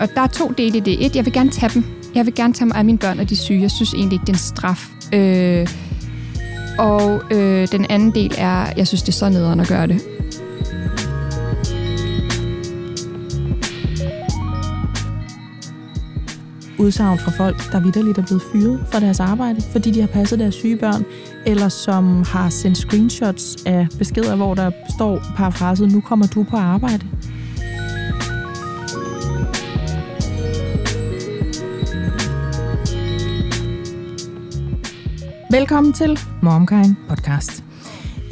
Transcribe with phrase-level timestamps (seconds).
[0.00, 1.06] og der er to dele i det.
[1.06, 1.84] Et, jeg vil gerne tage dem.
[2.14, 3.62] Jeg vil gerne tage mig af mine børn, og de syge.
[3.62, 4.88] Jeg synes egentlig ikke, det er en straf.
[5.12, 5.68] Øh,
[6.78, 10.02] og øh, den anden del er, jeg synes, det er så nederen at gøre det.
[16.78, 20.38] udsagn fra folk, der vidderligt er blevet fyret fra deres arbejde, fordi de har passet
[20.38, 21.04] deres syge børn,
[21.46, 26.56] eller som har sendt screenshots af beskeder, hvor der står parafraset, nu kommer du på
[26.56, 27.06] arbejde.
[35.50, 37.64] Velkommen til MomKind Podcast.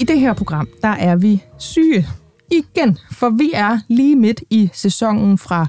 [0.01, 2.07] I det her program, der er vi syge
[2.51, 5.67] igen, for vi er lige midt i sæsonen fra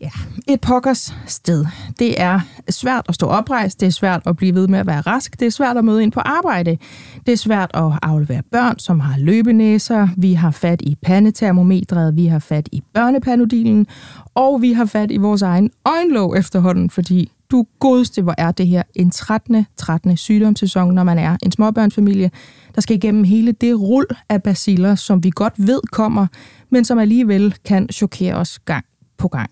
[0.00, 0.10] Ja,
[0.48, 1.66] et pokkers sted.
[1.98, 5.00] Det er svært at stå oprejst, det er svært at blive ved med at være
[5.00, 6.78] rask, det er svært at møde ind på arbejde,
[7.26, 12.26] det er svært at aflevere børn, som har løbenæser, vi har fat i pandetermometret, vi
[12.26, 13.86] har fat i børnepanodilen,
[14.34, 18.66] og vi har fat i vores egen øjenlåg efterhånden, fordi du godeste, hvor er det
[18.66, 19.66] her en 13.
[19.76, 20.16] 13.
[20.16, 22.30] sygdomssæson, når man er en småbørnsfamilie,
[22.74, 26.26] der skal igennem hele det rul af baciller, som vi godt ved kommer,
[26.70, 28.84] men som alligevel kan chokere os gang
[29.18, 29.50] på gang.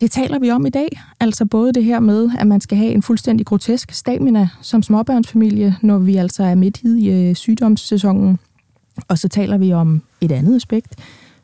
[0.00, 0.88] Det taler vi om i dag.
[1.20, 5.76] Altså både det her med, at man skal have en fuldstændig grotesk stamina som småbørnsfamilie,
[5.82, 8.38] når vi altså er midt i øh, sygdomssæsonen.
[9.08, 10.94] Og så taler vi om et andet aspekt,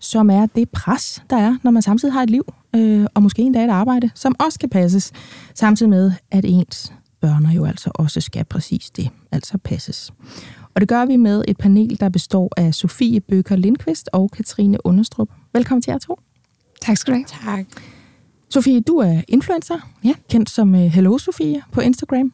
[0.02, 3.42] som er det pres, der er, når man samtidig har et liv, øh, og måske
[3.42, 5.12] en dag et arbejde, som også skal passes,
[5.54, 10.12] samtidig med, at ens børn jo altså også skal præcis det, altså passes.
[10.74, 14.86] Og det gør vi med et panel, der består af Sofie Bøger Lindqvist og Katrine
[14.86, 15.28] Understrup.
[15.52, 16.18] Velkommen til jer to.
[16.80, 17.56] Tak skal du have.
[17.56, 17.66] Tak.
[18.50, 20.14] Sofie, du er influencer, ja.
[20.30, 22.32] kendt som uh, Hello Sofie på Instagram.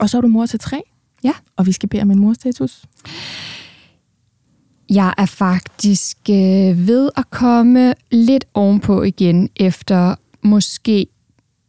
[0.00, 0.82] Og så er du mor til tre.
[1.24, 1.32] Ja.
[1.56, 2.84] Og vi skal bede om en morstatus.
[4.94, 11.06] Jeg er faktisk øh, ved at komme lidt ovenpå igen efter måske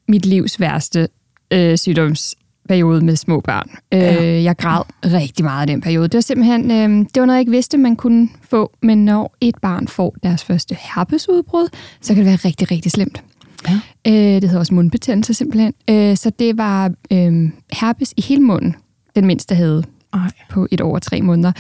[0.07, 1.07] mit livs værste
[1.51, 3.69] øh, sygdomsperiode med små børn.
[3.91, 4.23] Ja.
[4.23, 6.07] Øh, jeg græd rigtig meget i den periode.
[6.07, 8.71] Det var simpelthen øh, det var noget, jeg ikke vidste, man kunne få.
[8.81, 11.67] Men når et barn får deres første herpesudbrud,
[12.01, 13.23] så kan det være rigtig, rigtig slemt.
[13.69, 13.79] Ja.
[14.07, 15.73] Øh, det hedder også mundbetændelse simpelthen.
[15.89, 18.75] Øh, så det var øh, herpes i hele munden,
[19.15, 20.31] den mindste havde Ej.
[20.49, 21.51] på et over tre måneder.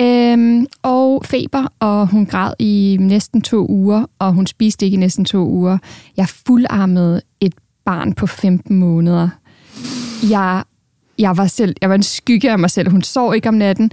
[0.00, 5.00] Øh, og feber, og hun græd i næsten to uger, og hun spiste ikke i
[5.00, 5.78] næsten to uger.
[6.16, 7.54] Jeg fuldarmede et
[7.84, 9.28] barn på 15 måneder.
[10.30, 10.62] Jeg,
[11.18, 12.90] jeg var selv, jeg var en skygge af mig selv.
[12.90, 13.90] Hun sov ikke om natten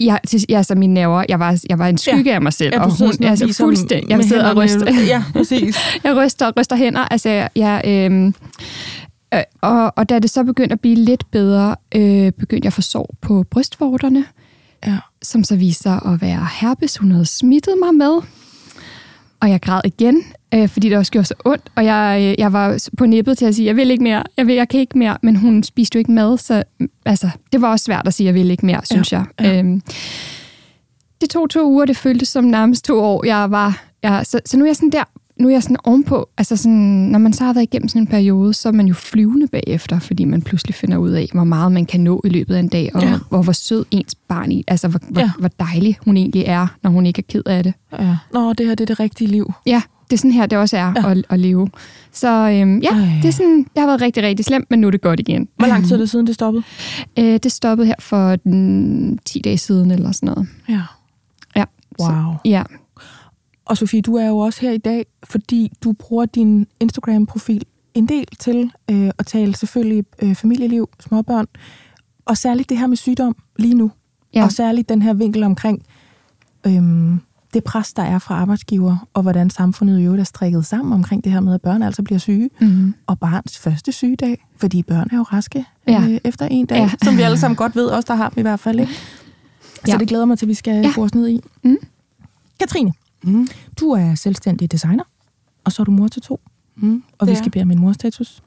[0.00, 2.34] jeg, til, altså mine nerver, jeg var, jeg var en skygge ja.
[2.34, 5.76] af mig selv, ja, og hun, altså fuldstændig, jeg sidder og ryster, ja, præcis.
[6.04, 8.32] jeg ryster og ryster hænder, altså jeg, øhm, øh,
[9.60, 12.82] og, og da det så begyndte at blive lidt bedre, øh, begyndte jeg at få
[12.82, 14.24] sår på brystvorterne,
[14.86, 14.98] ja.
[15.22, 18.20] som så viser at være herpes, hun havde smittet mig med,
[19.40, 20.22] og jeg græd igen,
[20.54, 23.44] øh, fordi det også gjorde så ondt, og jeg, øh, jeg var på nippet til
[23.44, 25.96] at sige, jeg vil ikke mere, jeg, vil, jeg kan ikke mere, men hun spiste
[25.96, 26.62] jo ikke mad, så
[27.06, 29.46] altså, det var også svært at sige, jeg vil ikke mere, synes ja, jeg.
[29.46, 29.58] Ja.
[29.58, 29.82] Øhm,
[31.20, 33.26] det tog to uger, det føltes som nærmest to år.
[33.26, 35.04] Jeg var, jeg, så, så nu er jeg sådan der,
[35.40, 36.78] nu er jeg sådan ovenpå, altså sådan,
[37.10, 39.98] når man så har været igennem sådan en periode, så er man jo flyvende bagefter,
[39.98, 42.68] fordi man pludselig finder ud af, hvor meget man kan nå i løbet af en
[42.68, 43.18] dag, og ja.
[43.28, 45.10] hvor, hvor sød ens barn i, altså hvor, ja.
[45.10, 47.74] hvor, hvor dejlig hun egentlig er, når hun ikke er ked af det.
[47.98, 48.16] Ja.
[48.32, 49.52] Nå, det her det er det rigtige liv.
[49.66, 51.10] Ja, det er sådan her, det også er ja.
[51.10, 51.68] at, at leve.
[52.12, 53.08] Så øhm, ja, Ej.
[53.22, 55.48] det, er sådan, det har været rigtig, rigtig slemt, men nu er det godt igen.
[55.56, 56.64] Hvor lang tid er det siden, det stoppede?
[57.18, 60.48] Øh, det stoppede her for den 10 dage siden, eller sådan noget.
[60.68, 60.82] Ja.
[61.56, 61.64] Ja.
[62.00, 62.08] Wow.
[62.08, 62.62] Så, ja.
[63.64, 67.64] Og Sofie, du er jo også her i dag, fordi du bruger din Instagram-profil
[67.94, 71.46] en del til øh, at tale selvfølgelig øh, familieliv, småbørn,
[72.24, 73.90] og særligt det her med sygdom lige nu.
[74.34, 74.44] Ja.
[74.44, 75.86] Og særligt den her vinkel omkring
[76.66, 77.20] øhm,
[77.54, 81.24] det pres, der er fra arbejdsgiver, og hvordan samfundet i øvrigt er strikket sammen omkring
[81.24, 82.94] det her med, at børn altså bliver syge, mm-hmm.
[83.06, 86.02] og barns første sygedag, fordi børn er jo raske ja.
[86.08, 86.90] øh, efter en dag, ja.
[87.04, 88.80] som vi alle sammen godt ved, også der har dem i hvert fald.
[88.80, 88.92] Ikke?
[89.74, 89.96] Så ja.
[89.96, 91.02] det glæder mig til, at vi skal ja.
[91.02, 91.40] os ned i.
[91.64, 91.76] Mm.
[92.58, 92.92] Katrine,
[93.24, 93.48] mm.
[93.80, 95.04] du er selvstændig designer,
[95.64, 96.40] og så er du mor til to,
[96.76, 97.02] mm.
[97.18, 98.42] og vi skal bede om en morstatus.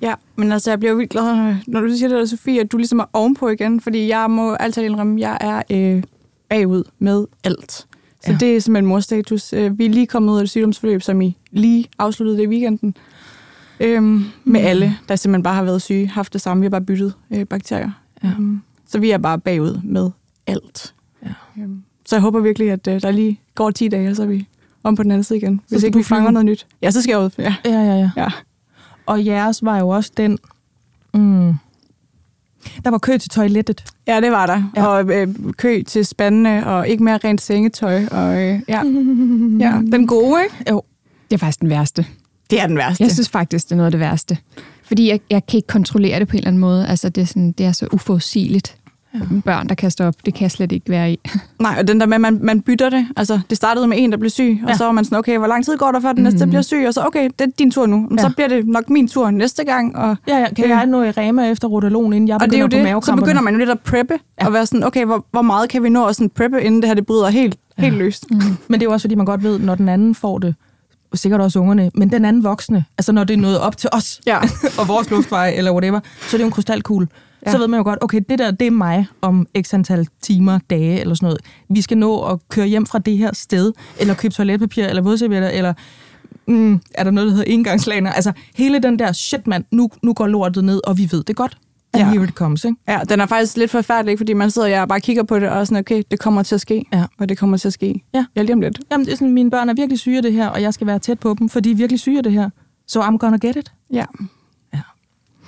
[0.00, 2.98] Ja, men altså, jeg bliver vildt glad, når du siger det, Sofie, at du ligesom
[2.98, 6.02] er ovenpå igen, fordi jeg må altid indrømme, at jeg er øh,
[6.48, 7.86] bagud med alt.
[8.24, 8.36] Så ja.
[8.40, 9.52] det er simpelthen morstatus.
[9.52, 12.48] Øh, vi er lige kommet ud af et sygdomsforløb, som I lige afsluttede det i
[12.48, 12.96] weekenden.
[13.80, 14.24] Øhm, mm.
[14.44, 16.60] Med alle, der simpelthen bare har været syge, haft det samme.
[16.60, 17.90] Vi har bare byttet øh, bakterier.
[18.24, 18.28] Ja.
[18.28, 20.10] Øhm, så vi er bare bagud med
[20.46, 20.94] alt.
[21.24, 21.62] Ja.
[21.62, 24.26] Øhm, så jeg håber virkelig, at øh, der lige går 10 dage, og så er
[24.26, 24.46] vi
[24.82, 25.60] om på den anden side igen.
[25.68, 26.66] Hvis ikke vi fanger noget nyt.
[26.82, 27.30] Ja, så skal jeg ud.
[27.38, 27.94] Ja, ja, ja.
[27.94, 28.10] ja.
[28.16, 28.28] ja.
[29.06, 30.38] Og jeres var jo også den...
[31.14, 31.54] Mm,
[32.84, 33.84] der var kø til toilettet.
[34.06, 34.70] Ja, det var der.
[34.76, 34.86] Ja.
[34.86, 38.06] Og øh, kø til spændende, og ikke mere rent sengetøj.
[38.10, 38.82] Og, øh, ja.
[39.66, 40.70] ja, den gode, ikke?
[40.70, 40.82] Jo.
[41.30, 42.06] Det er faktisk den værste.
[42.50, 43.04] Det er den værste.
[43.04, 44.38] Jeg synes faktisk, det er noget af det værste.
[44.82, 46.86] Fordi jeg, jeg kan ikke kontrollere det på en eller anden måde.
[46.86, 48.76] Altså, det er, sådan, det er så uforudsigeligt.
[49.14, 49.20] Ja.
[49.44, 51.20] Børn, der kaster op, det kan jeg slet ikke være i.
[51.58, 53.06] Nej, og den der med, at man, man bytter det.
[53.16, 54.76] Altså, det startede med en, der blev syg, og ja.
[54.76, 56.50] så var man sådan, okay, hvor lang tid går der, før den næste mm.
[56.50, 56.84] bliver syg?
[56.86, 57.96] Og så, okay, det er din tur nu.
[57.96, 58.24] Men ja.
[58.24, 59.96] så bliver det nok min tur næste gang.
[59.96, 62.60] Og, ja, ja, kan jeg nå i Rema efter rotalon, inden jeg og det er
[62.60, 64.46] jo det, så begynder man jo lidt at preppe, ja.
[64.46, 66.88] og være sådan, okay, hvor, hvor meget kan vi nå at sådan preppe, inden det
[66.88, 67.82] her det bryder helt, ja.
[67.82, 68.30] helt løst?
[68.30, 68.36] Mm.
[68.68, 70.54] Men det er jo også, fordi man godt ved, når den anden får det,
[71.14, 74.20] sikkert også ungerne, men den anden voksne, altså når det er noget op til os,
[74.26, 74.38] ja.
[74.80, 77.08] og vores luftvej, eller whatever, så er det jo en krystalkugle.
[77.46, 77.52] Ja.
[77.52, 80.58] Så ved man jo godt, okay, det der, det er mig om x antal timer,
[80.70, 81.40] dage eller sådan noget.
[81.68, 85.48] Vi skal nå at køre hjem fra det her sted, eller købe toiletpapir, eller vådservietter,
[85.48, 85.72] eller
[86.46, 88.12] mm, er der noget, der hedder engangslaner?
[88.12, 91.36] Altså, hele den der, shit mand, nu, nu går lortet ned, og vi ved det
[91.36, 91.58] godt.
[91.92, 92.10] And ja.
[92.10, 92.76] here it comes, ikke?
[92.88, 95.66] Ja, den er faktisk lidt forfærdelig, fordi man sidder og bare kigger på det, og
[95.66, 96.84] sådan, okay, det kommer til at ske.
[96.92, 97.04] Ja.
[97.18, 98.04] Og det kommer til at ske.
[98.14, 98.24] Ja.
[98.36, 98.80] Ja, lige om lidt.
[98.90, 100.86] Jamen, det er sådan, mine børn er virkelig syge af det her, og jeg skal
[100.86, 102.50] være tæt på dem, for de er virkelig syge af det her.
[102.86, 103.72] So I'm gonna get it.
[103.92, 104.04] Ja.
[104.74, 104.80] Ja.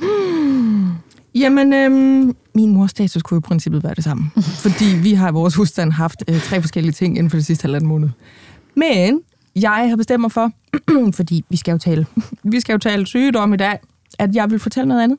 [0.02, 1.01] Hmm.
[1.34, 4.30] Jamen, øhm, min mors status kunne i princippet være det samme.
[4.64, 7.62] fordi vi har i vores husstand haft øh, tre forskellige ting inden for det sidste
[7.62, 8.08] halvandet måned.
[8.76, 9.20] Men
[9.56, 10.50] jeg har bestemt mig for,
[11.18, 12.06] fordi vi skal jo tale,
[12.52, 13.78] vi skal jo tale sygdom i dag,
[14.18, 15.18] at jeg vil fortælle noget andet.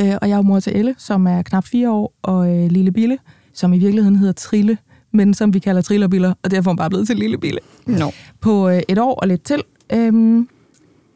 [0.00, 2.92] Øh, og jeg er mor til Elle, som er knap fire år, og øh, Lille
[2.92, 3.18] Bille,
[3.52, 4.78] som i virkeligheden hedder Trille,
[5.12, 7.60] men som vi kalder Trillerbiller, og derfor er hun bare blevet til Lille Bille.
[7.86, 8.10] No.
[8.40, 9.62] På øh, et år og lidt til.
[9.92, 10.44] Øh,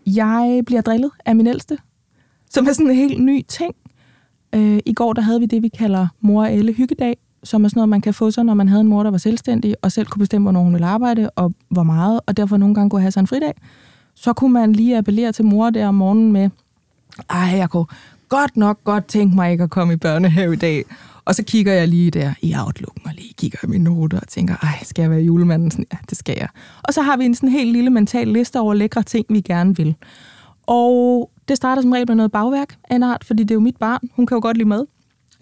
[0.07, 1.79] jeg bliver drillet af min ældste,
[2.51, 3.75] som er sådan en helt ny ting.
[4.55, 7.69] Øh, I går der havde vi det, vi kalder mor og alle hyggedag, som er
[7.69, 9.93] sådan noget, man kan få sig, når man havde en mor, der var selvstændig, og
[9.93, 13.01] selv kunne bestemme, hvornår hun ville arbejde, og hvor meget, og derfor nogle gange kunne
[13.01, 13.55] have sig en fridag.
[14.15, 16.51] Så kunne man lige appellere til mor der om morgenen med,
[17.31, 17.87] ej, jeg kunne
[18.29, 20.85] godt nok godt tænke mig ikke at komme i børnehave i dag.
[21.25, 24.29] Og så kigger jeg lige der i Outlooken og lige kigger i mine noter og
[24.29, 25.71] tænker, ej, skal jeg være julemanden?
[25.71, 26.49] Sådan, ja, det skal jeg.
[26.83, 29.77] Og så har vi en sådan helt lille mental liste over lækre ting, vi gerne
[29.77, 29.95] vil.
[30.67, 33.61] Og det starter som regel med noget bagværk af en art, fordi det er jo
[33.61, 34.09] mit barn.
[34.17, 34.87] Hun kan jo godt lide mad.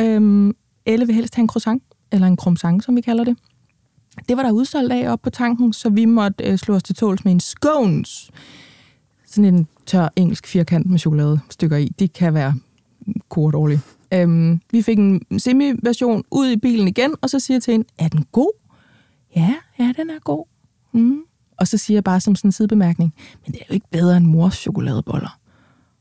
[0.01, 0.57] Øhm,
[0.87, 1.83] Elle vil helst have en croissant,
[2.13, 3.37] eller en krumsang, som vi kalder det.
[4.29, 6.95] Det var der udsolgt af op på tanken, så vi måtte øh, slå os til
[6.95, 8.31] tåls med en scones.
[9.27, 11.89] Sådan en tør engelsk firkant med chokoladestykker i.
[11.99, 12.55] De kan være
[13.29, 13.81] kort
[14.15, 17.87] Øhm, vi fik en semi-version ud i bilen igen, og så siger jeg til hende,
[17.99, 18.53] er den god?
[19.37, 20.45] Ja, ja, den er god.
[20.93, 21.19] Mm.
[21.57, 23.15] Og så siger jeg bare som sådan en sidebemærkning,
[23.47, 25.39] men det er jo ikke bedre end mors chokoladeboller.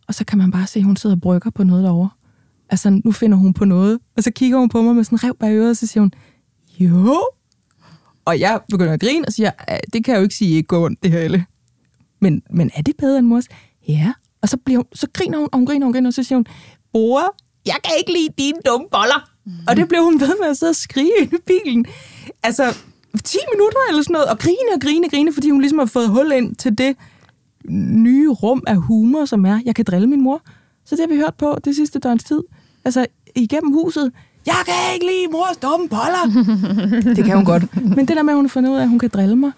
[0.07, 2.09] Og så kan man bare se, at hun sidder og brygger på noget derovre.
[2.69, 4.00] Altså, nu finder hun på noget.
[4.17, 6.01] Og så kigger hun på mig med sådan en rev bag øret, og så siger
[6.01, 6.11] hun,
[6.79, 7.29] jo.
[8.25, 9.51] Og jeg begynder at grine og siger,
[9.94, 11.45] det kan jeg jo ikke sige, ikke går ondt, det her alle.
[12.21, 13.45] Men, men er det bedre end mors?
[13.88, 14.13] Ja.
[14.41, 16.23] Og så, bliver hun, så griner hun, og hun griner, og hun griner, og så
[16.23, 16.45] siger hun,
[16.91, 17.35] bror,
[17.65, 19.29] jeg kan ikke lide dine dumme boller.
[19.45, 19.51] Mm.
[19.67, 21.85] Og det blev hun ved med at sidde og skrige i bilen.
[22.44, 22.77] Altså,
[23.24, 25.86] 10 minutter eller sådan noget, og grine og grine og grine, fordi hun ligesom har
[25.86, 26.95] fået hul ind til det
[27.69, 30.42] nye rum af humor, som er, jeg kan drille min mor.
[30.86, 32.42] Så det har vi hørt på det sidste døgns tid.
[32.86, 33.06] Altså,
[33.36, 34.12] igennem huset.
[34.45, 36.45] Jeg kan ikke lide mors dumme boller.
[37.15, 37.83] det kan hun godt.
[37.95, 39.51] Men det der med, at hun har fundet ud af, at hun kan drille mig,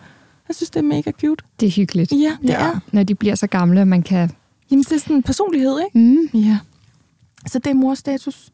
[0.48, 1.46] jeg synes, det er mega cute.
[1.60, 2.12] Det er hyggeligt.
[2.12, 2.66] Ja, det ja.
[2.66, 2.80] er.
[2.92, 4.31] Når de bliver så gamle, at man kan...
[4.72, 6.00] Jamen, det er sådan en personlighed, ikke?
[6.00, 6.40] Mm.
[6.40, 6.57] Ja.
[7.48, 8.52] Så det er mors status.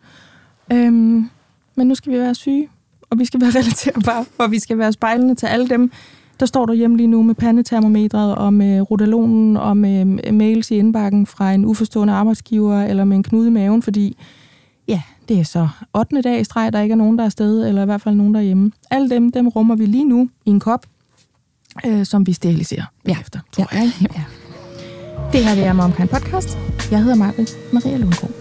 [0.72, 1.29] Øhm,
[1.75, 2.70] men nu skal vi være syge,
[3.12, 5.91] og vi skal være relaterbare, og vi skal være spejlende til alle dem,
[6.39, 10.75] der står der hjemme lige nu med pandetermometret, og med rotalonen, og med mails i
[10.75, 14.18] indbakken fra en uforstående arbejdsgiver, eller med en knude i maven, fordi
[14.88, 16.22] ja, det er så 8.
[16.22, 18.34] dag i streg, der ikke er nogen, der er afsted, eller i hvert fald nogen
[18.34, 18.72] derhjemme.
[18.91, 20.86] Alle dem, dem rummer vi lige nu i en kop,
[21.86, 23.18] øh, som vi steriliserer ja.
[23.22, 23.80] efter, tror ja.
[23.80, 23.91] jeg.
[24.01, 24.24] Ja.
[25.32, 26.58] Det her det er Momkind Podcast.
[26.91, 28.40] Jeg hedder Marit Maria Lundgaard.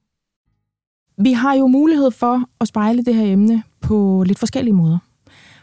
[1.17, 4.97] Vi har jo mulighed for at spejle det her emne på lidt forskellige måder.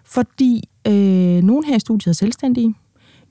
[0.05, 2.75] Fordi Øh, nogen her i studiet er selvstændige.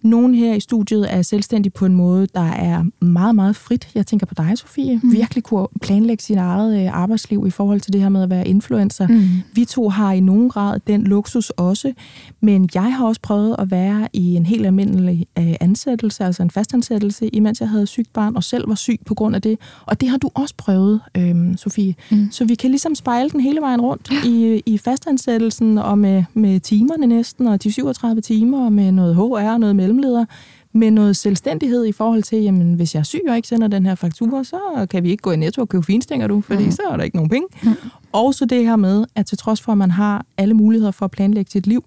[0.08, 3.90] Nogle her i studiet er selvstændige på en måde, der er meget, meget frit.
[3.96, 5.00] Jeg tænker på dig, Sofie.
[5.04, 5.12] Mm.
[5.12, 8.48] Virkelig kunne planlægge sit eget øh, arbejdsliv i forhold til det her med at være
[8.48, 9.08] influencer.
[9.08, 9.24] Mm.
[9.54, 11.94] Vi to har i nogen grad den luksus også,
[12.42, 16.52] men jeg har også prøvet at være i en helt almindelig øh, ansættelse, altså en
[16.52, 19.60] fastansættelse, imens jeg havde sygt barn og selv var syg på grund af det.
[19.86, 21.96] Og det har du også prøvet, øh, Sofie.
[22.12, 22.28] Mm.
[22.32, 26.60] Så vi kan ligesom spejle den hele vejen rundt i, i fastansættelsen og med, med
[26.60, 30.26] timerne næsten, og de 37 timer, og med noget HR og noget mellemleder,
[30.72, 33.86] med noget selvstændighed i forhold til, jamen hvis jeg er syg og ikke sender den
[33.86, 36.72] her faktura, så kan vi ikke gå i netto og købe finstænger du, fordi mm.
[36.72, 37.48] så er der ikke nogen penge.
[37.64, 37.74] Mm.
[38.12, 41.06] Og så det her med, at til trods for, at man har alle muligheder for
[41.06, 41.86] at planlægge sit liv,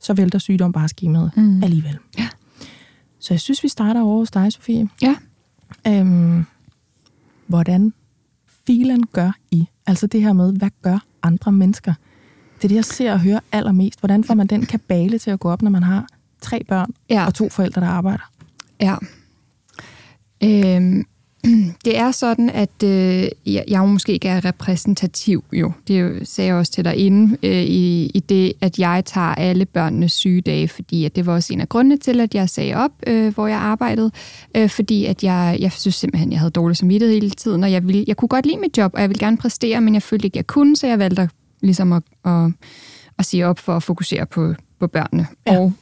[0.00, 1.62] så vælter sygdom bare skemaet mm.
[1.62, 1.98] alligevel.
[2.18, 2.28] Ja.
[3.20, 4.88] Så jeg synes, vi starter over hos dig, Sofie.
[5.02, 5.16] Ja.
[5.88, 6.44] Øhm,
[7.46, 7.92] hvordan
[8.66, 9.68] filen gør I?
[9.86, 11.94] Altså det her med, hvad gør andre mennesker?
[12.56, 14.00] Det er det, jeg ser og hører allermest.
[14.00, 16.06] Hvordan får man den kabale til at gå op, når man har
[16.40, 17.26] tre børn ja.
[17.26, 18.30] og to forældre, der arbejder?
[18.80, 18.96] Ja.
[20.44, 21.06] Øhm,
[21.84, 25.72] det er sådan, at øh, jeg, jeg måske ikke er repræsentativ, jo.
[25.88, 29.64] Det sagde jeg også til dig inden, øh, i, i det, at jeg tager alle
[29.64, 32.90] børnenes sygedage, fordi at det var også en af grundene til, at jeg sagde op,
[33.06, 34.10] øh, hvor jeg arbejdede,
[34.56, 37.86] øh, fordi at jeg, jeg synes simpelthen, jeg havde dårlig samvittighed hele tiden, og jeg,
[37.86, 40.24] ville, jeg kunne godt lide mit job, og jeg ville gerne præstere, men jeg følte
[40.24, 41.28] ikke, jeg kunne, så jeg valgte
[41.62, 42.50] ligesom at, at,
[43.18, 45.26] at sige op for at fokusere på, på børnene.
[45.46, 45.58] Ja.
[45.58, 45.72] Og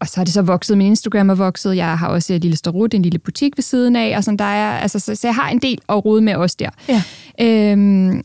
[0.00, 2.56] og så har det så vokset, min Instagram er vokset, jeg har også et lille
[2.56, 5.34] Starut, en lille butik ved siden af, og sådan, der er, altså, så, så jeg
[5.34, 6.70] har en del at rode med også der.
[6.88, 7.02] Ja.
[7.40, 8.22] Øhm,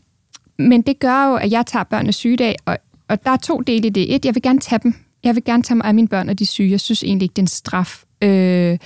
[0.58, 2.78] men det gør jo, at jeg tager børnenes sygedag, og,
[3.08, 4.14] og der er to dele i det.
[4.14, 4.94] Et, jeg vil gerne tage dem.
[5.24, 6.70] Jeg vil gerne tage mig af mine børn, og de syge.
[6.70, 8.02] Jeg synes egentlig ikke, det er en straf.
[8.22, 8.78] Øh,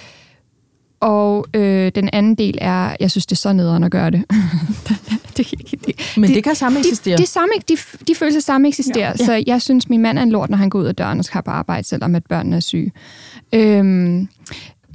[1.00, 4.24] og øh, den anden del er, jeg synes, det er så nederen at gøre det.
[5.36, 5.54] det,
[5.86, 7.16] det Men det, kan samme eksistere.
[7.16, 7.76] De, de, samme, de,
[8.08, 9.12] de følelser samme eksisterer.
[9.18, 9.24] Ja.
[9.24, 11.24] Så jeg synes, min mand er en lort, når han går ud af døren og
[11.24, 12.92] skal på arbejde, selvom at børnene er syge.
[13.52, 14.28] Øhm,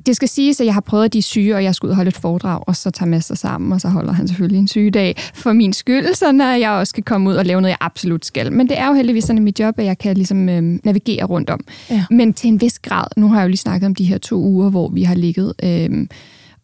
[0.05, 1.89] det skal siges, at jeg har prøvet, at de er syge, og jeg skal ud
[1.89, 4.59] og holde et foredrag, og så tager med sig sammen, og så holder han selvfølgelig
[4.59, 7.69] en sygedag for min skyld, så når jeg også skal komme ud og lave noget,
[7.69, 8.53] jeg absolut skal.
[8.53, 11.25] Men det er jo heldigvis sådan i mit job, at jeg kan ligesom øh, navigere
[11.25, 11.59] rundt om.
[11.89, 12.05] Ja.
[12.11, 14.35] Men til en vis grad, nu har jeg jo lige snakket om de her to
[14.35, 15.53] uger, hvor vi har ligget...
[15.63, 16.07] Øh,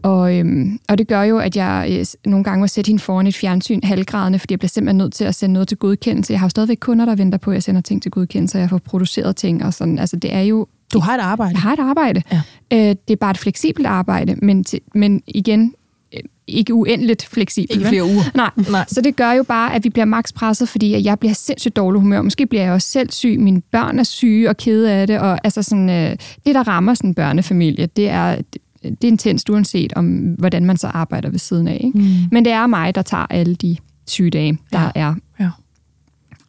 [0.03, 3.27] og, øhm, og det gør jo, at jeg øh, nogle gange må sætte hende foran
[3.27, 6.33] et fjernsyn halvgradende, fordi jeg bliver simpelthen nødt til at sende noget til godkendelse.
[6.33, 8.61] Jeg har jo stadigvæk kunder, der venter på, at jeg sender ting til godkendelse, og
[8.61, 9.99] jeg får produceret ting og sådan.
[9.99, 10.67] Altså, det er jo...
[10.93, 11.51] Du har et arbejde.
[11.53, 12.21] Jeg har et arbejde.
[12.31, 12.41] Ja.
[12.73, 15.73] Øh, det er bare et fleksibelt arbejde, men, til, men igen,
[16.13, 17.79] øh, ikke uendeligt fleksibelt.
[17.79, 18.23] Ikke flere uger.
[18.35, 18.51] Nej.
[18.71, 18.85] Nej.
[18.87, 22.01] Så det gør jo bare, at vi bliver maks presset, fordi jeg bliver sindssygt dårlig
[22.01, 22.21] humør.
[22.21, 23.39] Måske bliver jeg også selv syg.
[23.39, 25.19] Mine børn er syge og kede af det.
[25.19, 26.15] Og altså sådan, øh,
[26.45, 28.35] det, der rammer sådan en børnefamilie, det er,
[28.83, 31.81] det er intenst, uanset om, hvordan man så arbejder ved siden af.
[31.83, 31.97] Ikke?
[31.99, 32.05] Mm.
[32.31, 33.77] Men det er mig, der tager alle de
[34.07, 35.01] sygedage, der ja.
[35.01, 35.15] er.
[35.39, 35.49] Ja.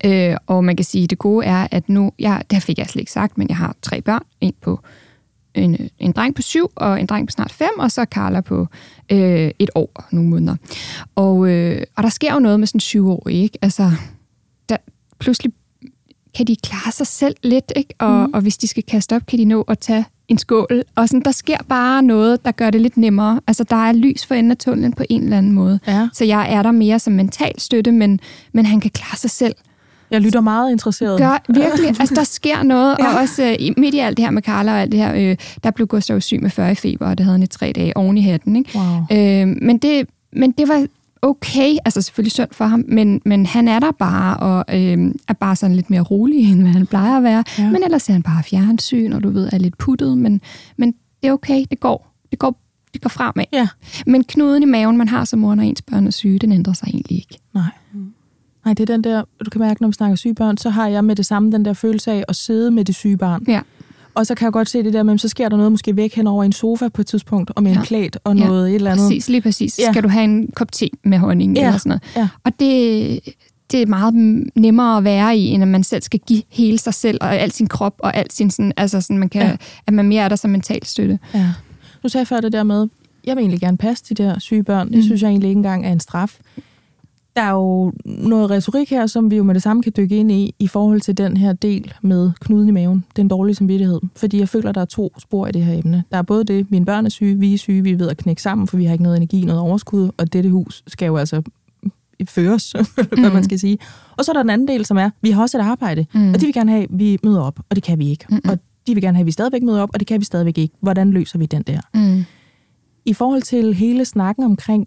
[0.04, 2.86] Øh, og man kan sige, at det gode er, at nu, jeg, det fik jeg
[2.86, 4.22] slet ikke sagt, men jeg har tre børn.
[4.40, 4.80] En på
[5.54, 8.66] en, en dreng på syv, og en dreng på snart fem, og så Carla på
[9.12, 10.56] øh, et år og nogle måneder.
[11.14, 13.58] Og, øh, og der sker jo noget med sådan syv år, ikke?
[13.62, 13.90] Altså,
[14.68, 14.76] der,
[15.18, 15.52] pludselig
[16.36, 17.94] kan de klare sig selv lidt, ikke?
[17.98, 18.34] Og, mm.
[18.34, 20.82] og hvis de skal kaste op, kan de nå at tage en skål.
[20.94, 23.40] Og sådan, der sker bare noget, der gør det lidt nemmere.
[23.46, 25.80] Altså, der er lys for enden af tunnelen på en eller anden måde.
[25.86, 26.08] Ja.
[26.12, 28.20] Så jeg er der mere som mental støtte, men,
[28.52, 29.54] men han kan klare sig selv.
[30.10, 31.18] Jeg lytter meget interesseret.
[31.18, 31.88] Gør, virkelig.
[32.00, 33.14] Altså, der sker noget, ja.
[33.14, 35.36] og også uh, midt i alt det her med Carla og alt det her, øh,
[35.64, 37.96] der blev Gustav syg med 40 i feber, og det havde han i tre dage
[37.96, 38.56] oven i hatten.
[38.56, 38.70] Ikke?
[38.74, 39.00] Wow.
[39.10, 40.86] Øh, men, det, men det var
[41.22, 45.32] okay, altså selvfølgelig synd for ham, men, men han er der bare, og øh, er
[45.32, 47.44] bare sådan lidt mere rolig, end hvad han plejer at være.
[47.58, 47.70] Ja.
[47.70, 50.40] Men ellers er han bare fjernsyn, og du ved, er lidt puttet, men,
[50.76, 52.14] men det er okay, det går.
[52.30, 52.60] Det går,
[52.92, 53.44] det går fremad.
[53.52, 53.68] Ja.
[54.06, 56.72] Men knuden i maven, man har som mor, når ens børn er syge, den ændrer
[56.72, 57.38] sig egentlig ikke.
[57.54, 57.70] Nej.
[58.70, 60.88] Nej, det er den der, du kan mærke, når vi snakker syge børn, så har
[60.88, 63.44] jeg med det samme den der følelse af at sidde med det syge barn.
[63.48, 63.60] Ja.
[64.14, 66.14] Og så kan jeg godt se det der med, så sker der noget måske væk
[66.14, 67.78] hen over en sofa på et tidspunkt, og med ja.
[67.78, 68.46] en klædt og ja.
[68.46, 69.06] noget et eller andet.
[69.06, 69.78] Præcis, lige præcis.
[69.78, 69.92] Ja.
[69.92, 71.66] Skal du have en kop te med honning ja.
[71.66, 72.02] eller sådan noget.
[72.16, 72.28] Ja.
[72.44, 73.20] Og det,
[73.72, 74.14] det er meget
[74.54, 77.50] nemmere at være i, end at man selv skal give hele sig selv og al
[77.50, 79.56] sin krop og alt sin sådan, altså sådan, man kan, ja.
[79.86, 81.18] at man mere er der som mental støtte.
[81.34, 81.48] Ja.
[82.02, 82.88] Nu sagde jeg før det der med,
[83.26, 84.88] jeg vil egentlig gerne passe de der syge børn.
[84.88, 85.02] Det mm.
[85.02, 86.38] synes jeg egentlig ikke engang er en straf
[87.40, 90.32] der er jo noget retorik her, som vi jo med det samme kan dykke ind
[90.32, 94.00] i, i forhold til den her del med knuden i maven, den dårlige samvittighed.
[94.16, 96.04] Fordi jeg føler, der er to spor i det her emne.
[96.12, 98.16] Der er både det, mine børn er syge, vi er syge, vi er ved at
[98.16, 101.16] knække sammen, for vi har ikke noget energi, noget overskud, og dette hus skal jo
[101.16, 101.42] altså
[102.28, 103.34] føres, hvad mm.
[103.34, 103.78] man skal sige.
[104.16, 106.32] Og så er der den anden del, som er, vi har også et arbejde, mm.
[106.32, 108.24] og de vil gerne have, at vi møder op, og det kan vi ikke.
[108.28, 108.40] Mm.
[108.48, 110.58] Og de vil gerne have, at vi stadigvæk møder op, og det kan vi stadigvæk
[110.58, 110.74] ikke.
[110.80, 111.80] Hvordan løser vi den der?
[111.94, 112.24] Mm.
[113.04, 114.86] I forhold til hele snakken omkring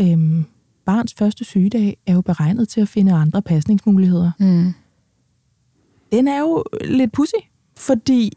[0.00, 0.44] øhm,
[0.90, 4.30] barns første sygedag er jo beregnet til at finde andre pasningsmuligheder.
[4.38, 4.72] Mm.
[6.12, 7.40] Den er jo lidt pussy,
[7.76, 8.32] fordi,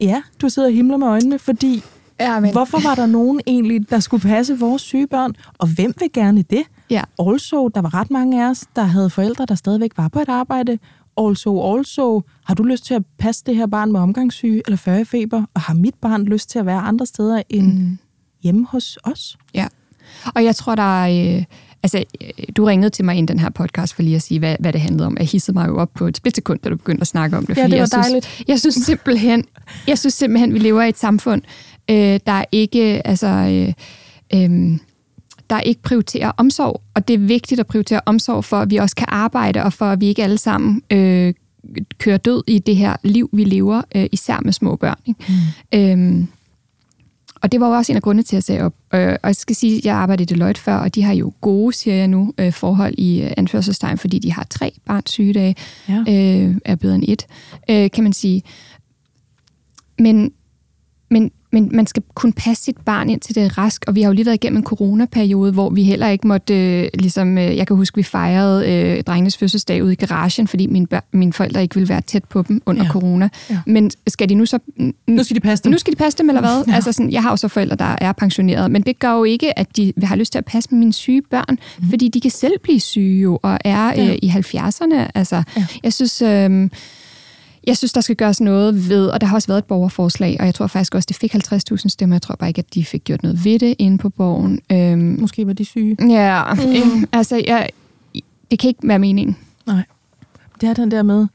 [0.00, 1.82] ja, du sidder og himler med øjnene, fordi
[2.20, 5.34] Ja, hvorfor var der nogen egentlig, der skulle passe vores syge børn?
[5.58, 6.62] Og hvem vil gerne det?
[6.90, 7.02] Ja.
[7.18, 10.28] Also, der var ret mange af os, der havde forældre, der stadigvæk var på et
[10.28, 10.78] arbejde.
[11.16, 15.44] Also, also, har du lyst til at passe det her barn med omgangssyge eller førjefeber?
[15.54, 17.98] Og har mit barn lyst til at være andre steder end mm.
[18.42, 19.38] hjemme hos os?
[19.54, 19.66] Ja,
[20.34, 21.36] og jeg tror, der er...
[21.36, 21.44] Øh,
[21.82, 24.56] altså, øh, du ringede til mig ind den her podcast for lige at sige, hvad,
[24.60, 25.16] hvad det handlede om.
[25.18, 27.56] Jeg hissede mig jo op på et splitsekund, da du begyndte at snakke om det.
[27.56, 28.24] Ja, det var jeg dejligt.
[28.24, 29.44] Synes, jeg synes simpelthen,
[29.86, 31.42] jeg synes simpelthen, vi lever i et samfund,
[31.90, 33.72] øh, der ikke, altså, øh,
[34.34, 34.78] øh,
[35.50, 38.96] der ikke prioriterer omsorg, og det er vigtigt at prioritere omsorg for, at vi også
[38.96, 41.34] kan arbejde, og for at vi ikke alle sammen øh,
[41.98, 44.98] kører død i det her liv, vi lever, øh, især med små børn.
[45.06, 45.24] Ikke?
[45.68, 46.20] Mm.
[46.20, 46.24] Øh,
[47.42, 48.74] og det var jo også en af grundene til at sætte op.
[48.94, 51.32] Øh, og jeg skal sige, at jeg arbejdede i Deloitte før, og de har jo
[51.40, 55.54] gode, siger jeg nu, øh, forhold i øh, anførselstegn, fordi de har tre barns sygedage,
[55.88, 56.04] ja.
[56.08, 57.26] øh, er bedre end et,
[57.70, 58.42] øh, kan man sige.
[59.98, 60.32] Men,
[61.10, 64.02] men men man skal kunne passe sit barn ind til det er rask, og vi
[64.02, 67.56] har jo lige været igennem en coronaperiode, hvor vi heller ikke måtte, øh, ligesom, øh,
[67.56, 71.32] jeg kan huske, vi fejrede øh, drengenes fødselsdag ude i garagen, fordi mine, bør, mine
[71.32, 72.90] forældre ikke ville være tæt på dem under ja.
[72.90, 73.28] corona.
[73.50, 73.58] Ja.
[73.66, 74.58] Men skal de nu så...
[75.06, 75.72] Nu skal de passe dem.
[75.72, 76.64] Nu skal de passe dem, eller hvad?
[76.68, 76.74] Ja.
[76.74, 79.58] Altså sådan, jeg har jo så forældre, der er pensioneret, men det gør jo ikke,
[79.58, 81.88] at de har lyst til at passe med mine syge børn, mm.
[81.90, 84.08] fordi de kan selv blive syge jo, og er ja.
[84.08, 85.10] øh, i 70'erne.
[85.14, 85.66] Altså, ja.
[85.82, 86.22] jeg synes...
[86.22, 86.68] Øh,
[87.66, 90.46] jeg synes, der skal gøres noget ved, og der har også været et borgerforslag, og
[90.46, 92.16] jeg tror faktisk også, det fik 50.000 stemmer.
[92.16, 94.60] Jeg tror bare ikke, at de fik gjort noget ved det inde på borgen.
[94.72, 95.96] Øhm, Måske var de syge.
[96.08, 97.08] Ja, mm.
[97.12, 97.68] altså, jeg,
[98.50, 99.36] det kan ikke være meningen.
[99.66, 99.82] Nej.
[100.60, 101.26] Det er den der med,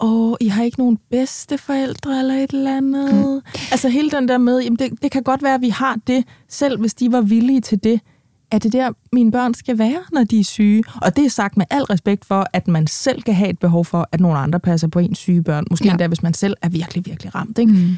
[0.00, 3.14] åh, I har ikke nogen bedste forældre eller et eller andet.
[3.14, 3.40] Mm.
[3.70, 6.24] Altså hele den der med, jamen det, det kan godt være, at vi har det,
[6.48, 8.00] selv hvis de var villige til det
[8.50, 10.84] er det der, mine børn skal være, når de er syge?
[11.02, 13.84] Og det er sagt med al respekt for, at man selv kan have et behov
[13.84, 15.64] for, at nogle andre passer på ens syge børn.
[15.70, 15.90] Måske ja.
[15.90, 17.58] endda, hvis man selv er virkelig, virkelig ramt.
[17.58, 17.72] Ikke?
[17.72, 17.96] Mm.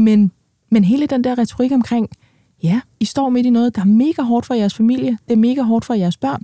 [0.00, 0.30] Men,
[0.70, 2.08] men hele den der retorik omkring,
[2.62, 5.36] ja, I står midt i noget, der er mega hårdt for jeres familie, det er
[5.36, 6.42] mega hårdt for jeres børn,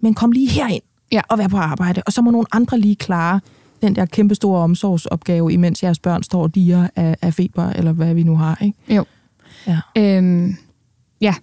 [0.00, 1.20] men kom lige herind ja.
[1.28, 3.40] og vær på arbejde, og så må nogle andre lige klare
[3.82, 7.92] den der kæmpe store omsorgsopgave, imens jeres børn står og diger af, af feber, eller
[7.92, 8.58] hvad vi nu har.
[8.62, 8.94] Ikke?
[8.94, 9.04] Jo.
[9.66, 9.80] Ja.
[9.96, 10.56] Øhm,
[11.20, 11.34] ja,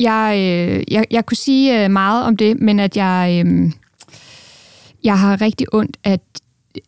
[0.00, 3.70] jeg, øh, jeg, jeg kunne sige øh, meget om det, men at jeg, øh,
[5.04, 6.20] jeg har rigtig ondt at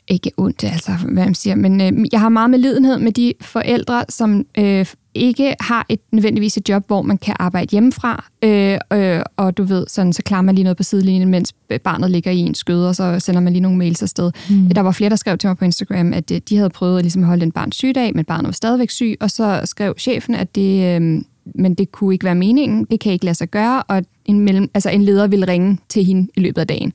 [0.09, 3.33] ikke ondt, altså hvad man siger, men øh, jeg har meget med lidenhed med de
[3.40, 8.79] forældre, som øh, ikke har et nødvendigvis et job, hvor man kan arbejde hjemmefra, øh,
[8.92, 12.31] øh, og du ved, sådan, så klarer man lige noget på sidelinjen, mens barnet ligger
[12.31, 14.33] i en skød, og så sender man lige nogle mails afsted.
[14.51, 14.68] Mm.
[14.75, 17.05] Der var flere, der skrev til mig på Instagram, at øh, de havde prøvet at
[17.05, 20.55] ligesom holde en barns sygdag, men barnet var stadigvæk syg, og så skrev chefen, at
[20.55, 21.22] det, øh,
[21.55, 24.70] men det kunne ikke være meningen, det kan ikke lade sig gøre, og en, mellem,
[24.74, 26.92] altså en leder vil ringe til hende i løbet af dagen.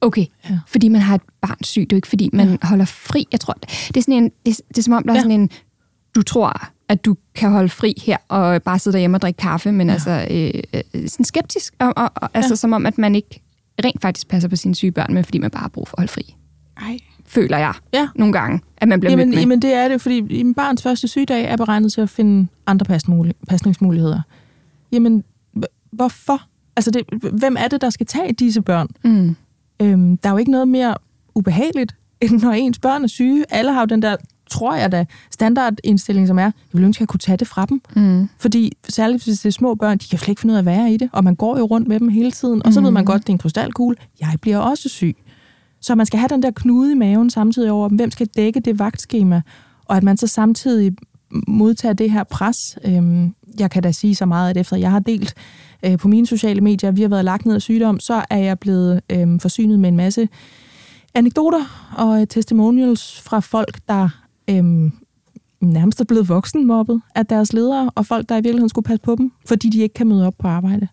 [0.00, 0.58] Okay, ja.
[0.66, 2.56] fordi man har et barn syg, det er jo ikke fordi, man ja.
[2.62, 3.26] holder fri.
[3.32, 5.18] Jeg tror, det er, sådan en, det, det er som om, der ja.
[5.18, 5.50] er sådan en,
[6.14, 9.72] du tror, at du kan holde fri her og bare sidde derhjemme og drikke kaffe,
[9.72, 9.92] men ja.
[9.92, 13.42] altså øh, øh, sådan skeptisk, og, og, og, altså som om, at man ikke
[13.84, 16.00] rent faktisk passer på sine syge børn, men fordi man bare har brug for at
[16.00, 16.34] holde fri.
[16.76, 16.98] Ej.
[17.26, 18.08] Føler jeg ja.
[18.14, 19.42] nogle gange, at man bliver jamen, mødt med.
[19.42, 22.86] Jamen det er det, fordi en barns første sygedag er beregnet til at finde andre
[23.48, 24.20] pasningsmuligheder.
[24.92, 25.24] Jamen,
[25.92, 26.42] hvorfor?
[26.76, 28.88] Altså, det, hvem er det, der skal tage disse børn?
[29.04, 29.36] Mm.
[29.80, 30.94] Øhm, der er jo ikke noget mere
[31.34, 33.44] ubehageligt, end når ens børn er syge.
[33.50, 34.16] Alle har jo den der,
[34.50, 37.66] tror jeg da, standardindstilling, som er, jeg vil ønske, at jeg kunne tage det fra
[37.66, 37.80] dem.
[37.96, 38.28] Mm.
[38.38, 40.66] Fordi særligt hvis det er små børn, de kan slet ikke finde ud af at
[40.66, 42.84] være i det, og man går jo rundt med dem hele tiden, og så mm.
[42.84, 43.96] ved man godt, at det er en krystalkugle.
[44.20, 45.16] Jeg bliver også syg.
[45.84, 48.78] Så man skal have den der knude i maven samtidig over, hvem skal dække det
[48.78, 49.42] vagtskema,
[49.84, 50.96] og at man så samtidig
[51.48, 52.78] modtager det her pres.
[52.84, 55.34] Øhm, jeg kan da sige så meget, at efter jeg har delt
[55.84, 58.58] øh, på mine sociale medier, vi har været lagt ned af sygdom, så er jeg
[58.58, 60.28] blevet øhm, forsynet med en masse
[61.14, 64.08] anekdoter og øh, testimonials fra folk, der
[64.50, 64.90] øh,
[65.60, 69.14] nærmest er blevet voksenmobbet af deres ledere, og folk, der i virkeligheden skulle passe på
[69.16, 70.88] dem, fordi de ikke kan møde op på arbejde.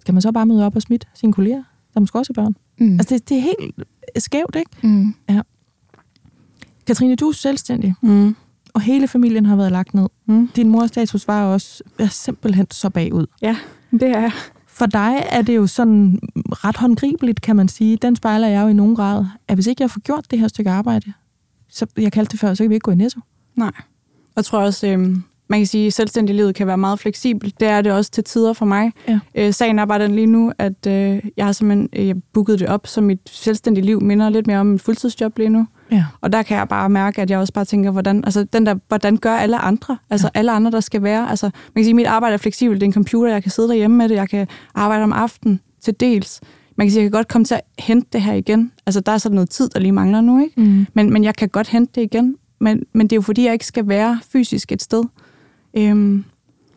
[0.00, 1.62] Skal man så bare møde op og smitte sine kolleger,
[1.96, 2.56] der måske også er børn?
[2.78, 2.92] Mm.
[2.92, 3.74] Altså, det, det er helt
[4.16, 4.70] skævt, ikke?
[4.82, 5.14] Mm.
[5.28, 5.40] Ja.
[6.86, 7.94] Katrine, du er selvstændig.
[8.00, 8.36] Mm
[8.76, 10.08] og hele familien har været lagt ned.
[10.26, 10.48] Mm.
[10.48, 13.26] Din mors status var også er simpelthen så bagud.
[13.42, 13.56] Ja,
[13.92, 14.32] det er jeg.
[14.66, 17.96] For dig er det jo sådan ret håndgribeligt, kan man sige.
[17.96, 19.24] Den spejler jeg jo i nogen grad.
[19.48, 21.12] At hvis ikke jeg får gjort det her stykke arbejde,
[21.68, 23.20] så jeg kaldte det før, så kan vi ikke gå i netto.
[23.54, 23.72] Nej.
[24.36, 25.16] Jeg tror også, øh,
[25.48, 27.60] man kan sige, at selvstændig livet kan være meget fleksibelt.
[27.60, 28.92] Det er det også til tider for mig.
[29.08, 29.18] Ja.
[29.34, 32.68] Øh, sagen er bare den lige nu, at øh, jeg har simpelthen øh, booket det
[32.68, 35.66] op, så mit selvstændige liv minder lidt mere om et fuldtidsjob lige nu.
[35.90, 36.04] Ja.
[36.20, 38.74] Og der kan jeg bare mærke, at jeg også bare tænker, hvordan, altså den der,
[38.88, 39.96] hvordan gør alle andre?
[40.10, 40.38] Altså ja.
[40.38, 41.30] alle andre, der skal være.
[41.30, 42.80] Altså, man kan sige, at mit arbejde er fleksibelt.
[42.80, 44.14] Det er en computer, jeg kan sidde derhjemme med det.
[44.14, 46.40] Jeg kan arbejde om aftenen til dels.
[46.76, 48.72] Man kan sige, at jeg kan godt komme til at hente det her igen.
[48.86, 50.60] Altså, der er sådan noget tid, der lige mangler nu, ikke?
[50.60, 50.86] Mm.
[50.94, 52.36] Men, men jeg kan godt hente det igen.
[52.60, 55.04] men, men det er jo fordi, jeg ikke skal være fysisk et sted.
[55.76, 56.24] Øhm,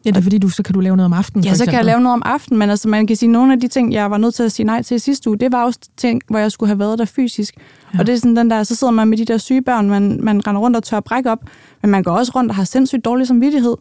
[0.06, 1.66] Ja, det er fordi, du, så kan du lave noget om aftenen, Ja, for så
[1.66, 3.94] kan jeg lave noget om aftenen, men altså man kan sige, nogle af de ting,
[3.94, 6.22] jeg var nødt til at sige nej til i sidste uge, det var også ting,
[6.28, 7.56] hvor jeg skulle have været der fysisk.
[7.94, 8.00] Ja.
[8.00, 10.20] Og det er sådan den der, så sidder man med de der syge børn, man,
[10.24, 11.40] man render rundt og tør brække op,
[11.82, 13.76] men man går også rundt og har sindssygt dårlig samvittighed,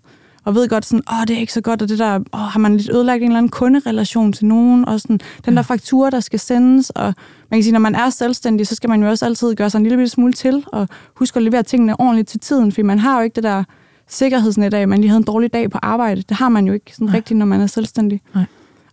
[0.44, 2.59] og ved godt sådan, åh, det er ikke så godt, og det der, åh, har
[2.59, 6.20] man lidt ødelagt en eller anden kunderelation til nogen, og sådan, den der faktura, der
[6.20, 7.14] skal sendes, og
[7.50, 9.78] man kan sige, når man er selvstændig, så skal man jo også altid gøre sig
[9.78, 13.18] en lille smule til, og huske at levere tingene ordentligt til tiden, fordi man har
[13.18, 13.64] jo ikke det der
[14.09, 16.23] sikkerhedsnet af, at man lige havde en dårlig dag på arbejde.
[16.23, 17.16] Det har man jo ikke sådan Nej.
[17.16, 18.21] rigtigt, når man er selvstændig.
[18.35, 18.44] Nej.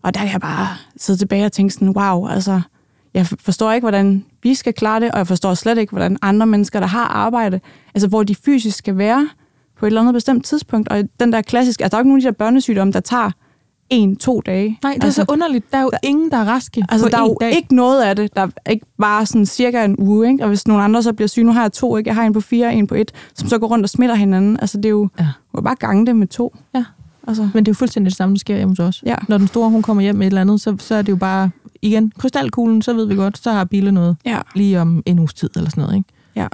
[0.01, 2.61] Og der kan jeg bare sidde tilbage og tænke sådan, wow, altså,
[3.13, 6.45] jeg forstår ikke, hvordan vi skal klare det, og jeg forstår slet ikke, hvordan andre
[6.45, 7.59] mennesker, der har arbejde,
[7.95, 9.29] altså hvor de fysisk skal være
[9.77, 10.89] på et eller andet bestemt tidspunkt.
[10.89, 12.99] Og den der klassiske, altså der er jo ikke nogen af de der børnesygdomme, der
[12.99, 13.31] tager
[13.89, 14.79] en, to dage.
[14.83, 15.71] Nej, det er altså, så underligt.
[15.71, 17.55] Der er jo ingen, der er raske Altså, på der er jo dag.
[17.55, 20.43] ikke noget af det, der ikke bare sådan cirka en uge, ikke?
[20.43, 22.07] Og hvis nogle andre så bliver syge, nu har jeg to, ikke?
[22.07, 24.57] Jeg har en på fire, en på et, som så går rundt og smitter hinanden.
[24.61, 25.27] Altså, det er jo, Ja.
[25.53, 26.55] må bare gange det med to.
[26.75, 26.83] Ja.
[27.27, 29.03] Altså, Men det er jo fuldstændig det samme, der sker hjemme hos os.
[29.05, 29.15] ja.
[29.27, 31.15] Når den store, hun kommer hjem med et eller andet, så, så er det jo
[31.15, 31.49] bare,
[31.81, 34.39] igen, krystalkuglen, så ved vi godt, så har Bille noget Ja.
[34.55, 36.09] lige om en uges tid eller sådan noget, ikke?
[36.35, 36.47] Ja.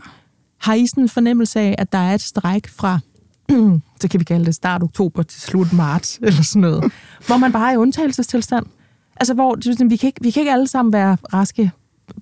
[0.57, 2.99] Har I sådan en fornemmelse af, at der er et stræk fra,
[4.01, 6.91] så kan vi kalde det start oktober til slut marts, eller sådan noget,
[7.27, 8.65] hvor man bare er i undtagelsestilstand?
[9.15, 11.71] Altså, hvor vi, kan ikke, vi kan ikke alle sammen være raske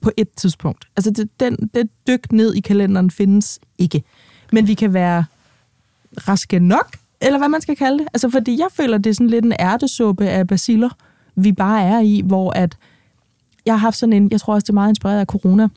[0.02, 0.86] på et tidspunkt.
[0.98, 4.04] Altså, det, den, det dyk ned i kalenderen findes ikke.
[4.52, 5.26] Men vi kan være
[6.28, 8.08] raske nok, eller hvad man skal kalde det.
[8.14, 10.90] Altså, fordi jeg føler, det er sådan lidt en ærtesuppe af basiller,
[11.36, 12.78] vi bare er i, hvor at
[13.66, 15.68] jeg har haft sådan en, jeg tror også, det er meget inspireret af corona,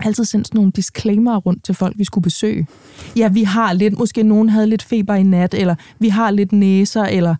[0.00, 2.66] altid sendt sådan nogle disclaimer rundt til folk, vi skulle besøge.
[3.16, 6.52] Ja, vi har lidt, måske nogen havde lidt feber i nat, eller vi har lidt
[6.52, 7.34] næser, eller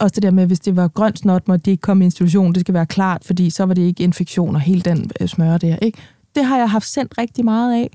[0.00, 2.52] også det der med, hvis det var grønt snot, måtte de ikke komme i institution,
[2.52, 5.58] det skal være klart, fordi så var det ikke infektion og hele den øh, smøre
[5.58, 5.98] der, ikke?
[6.34, 7.90] Det har jeg haft sendt rigtig meget af.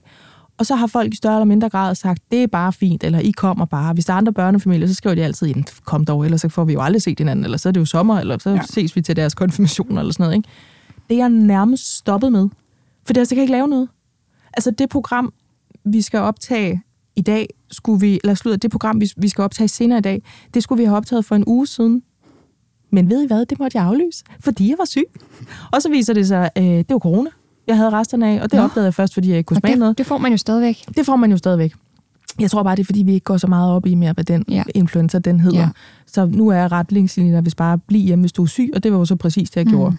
[0.58, 3.20] Og så har folk i større eller mindre grad sagt, det er bare fint, eller
[3.20, 3.94] I kommer bare.
[3.94, 6.64] Hvis der er andre børnefamilier, så skriver de altid ind, kom dog, ellers så får
[6.64, 8.62] vi jo aldrig set hinanden, eller så er det jo sommer, eller så ja.
[8.70, 10.36] Ses vi til deres konfirmation, eller sådan noget.
[10.36, 10.50] Ikke?
[11.10, 12.50] Det er jeg nærmest stoppet med,
[13.06, 13.88] for det altså, kan jeg ikke lave noget.
[14.54, 15.34] Altså det program,
[15.86, 16.82] vi skal optage
[17.16, 20.22] i dag, skulle vi, eller slutter, det program, vi, vi skal optage senere i dag,
[20.54, 22.04] det skulle vi have optaget for en uge siden.
[22.92, 25.04] Men ved I hvad, det måtte jeg aflyse, fordi jeg var syg.
[25.74, 27.30] Og så viser det sig, øh, det var corona,
[27.68, 28.64] jeg havde resterne af, og det Nå.
[28.64, 29.92] opdagede jeg først, fordi jeg ikke kunne smage noget.
[29.92, 30.86] det, det får man jo stadigvæk.
[30.98, 31.74] Det får man jo stadigvæk.
[32.40, 34.24] Jeg tror bare, det er, fordi vi ikke går så meget op i mere, hvad
[34.24, 34.64] den Ja.
[34.76, 35.60] influenza, den hedder.
[35.60, 35.70] Ja.
[36.08, 38.98] Så nu er retningslinjer, hvis bare blive hjemme, hvis du er syg, og det var
[38.98, 39.72] jo så præcis det, jeg Mm.
[39.72, 39.78] mm.
[39.78, 39.98] gjorde.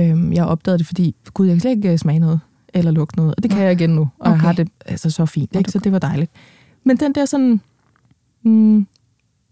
[0.00, 2.40] Øhm, jeg opdagede det, fordi, gud, jeg kan slet ikke øh, smage noget,
[2.74, 3.64] eller lugte noget, og det kan Nå.
[3.64, 4.30] jeg igen nu, og okay.
[4.30, 4.44] jeg Okay.
[4.46, 5.70] har det altså så fint, ikke?
[5.70, 6.30] så det var dejligt.
[6.84, 7.60] Men den der sådan,
[8.42, 8.86] mm,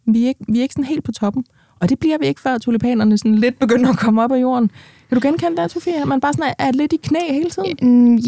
[0.07, 1.45] vi, er ikke, vi er ikke sådan helt på toppen,
[1.81, 4.71] og det bliver vi ikke, før tulipanerne sådan lidt begynder at komme op af jorden.
[5.09, 6.05] Kan du genkende det, Sofie?
[6.07, 7.77] Man bare sådan er, lidt i knæ hele tiden?
[7.83, 8.19] Mm,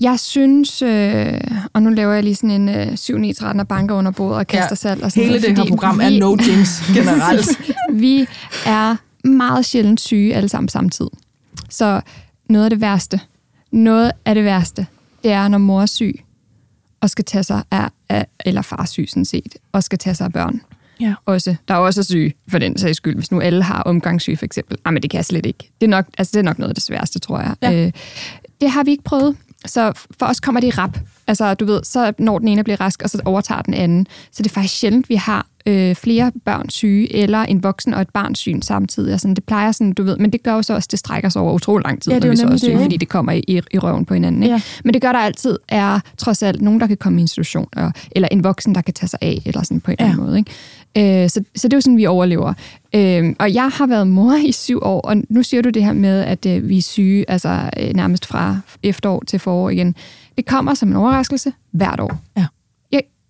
[0.00, 1.40] Jeg synes, øh,
[1.72, 4.38] og nu laver jeg lige sådan en øh, 7 9 13 og banker under bordet
[4.38, 4.74] og kaster Ja.
[4.74, 7.48] salt og sådan Hele noget, det her program vi, er no jinx generelt.
[8.02, 8.26] vi
[8.66, 8.96] er
[9.28, 11.10] meget sjældent syge alle sammen samtidig.
[11.70, 12.00] Så
[12.48, 13.20] noget af det værste,
[13.70, 14.86] noget af det værste,
[15.24, 16.24] det er, når mor er syg
[17.00, 20.14] og skal tage sig af, af eller far er syg sådan set, og skal tage
[20.14, 20.60] sig af børn.
[21.00, 21.14] Ja.
[21.26, 23.14] Også, der er også syge, for den sags skyld.
[23.14, 24.76] Hvis nu alle har omgangssyge, for eksempel.
[24.84, 25.70] Ah, men det kan jeg slet ikke.
[25.80, 27.54] Det er nok, altså, det er nok noget af det sværeste, tror jeg.
[27.62, 27.86] Ja.
[27.86, 27.92] Øh,
[28.60, 29.36] det har vi ikke prøvet.
[29.66, 30.98] Så for os kommer det i rap.
[31.26, 34.06] Altså, du ved, så når den ene bliver rask, og så overtager den anden.
[34.32, 38.00] Så det er faktisk sjældent, vi har øh, flere børn syge, eller en voksen og
[38.00, 39.12] et barn syg samtidig.
[39.12, 41.42] Altså, det plejer sådan, du ved, men det gør jo så også, det strækker sig
[41.42, 43.32] over utrolig lang tid, Ja, det når vi så er syge, det, fordi det kommer
[43.32, 44.42] i, i, i røven på hinanden.
[44.42, 44.54] Ikke?
[44.54, 44.60] Ja.
[44.84, 47.92] Men det gør der altid er trods alt nogen, der kan komme i institution, og,
[48.10, 50.04] eller en voksen, der kan tage sig af, eller sådan på en Ja.
[50.04, 50.38] eller anden måde.
[50.38, 51.22] Ikke?
[51.24, 52.54] Øh, så, så det er jo sådan, vi overlever.
[52.94, 55.92] Øh, og jeg har været mor i syv år, og nu siger du det her
[55.92, 59.94] med, at øh, vi er syge, altså øh, nærmest fra efterår til forår igen.
[60.36, 62.18] Det kommer som en overraskelse hvert år.
[62.36, 62.46] Ja.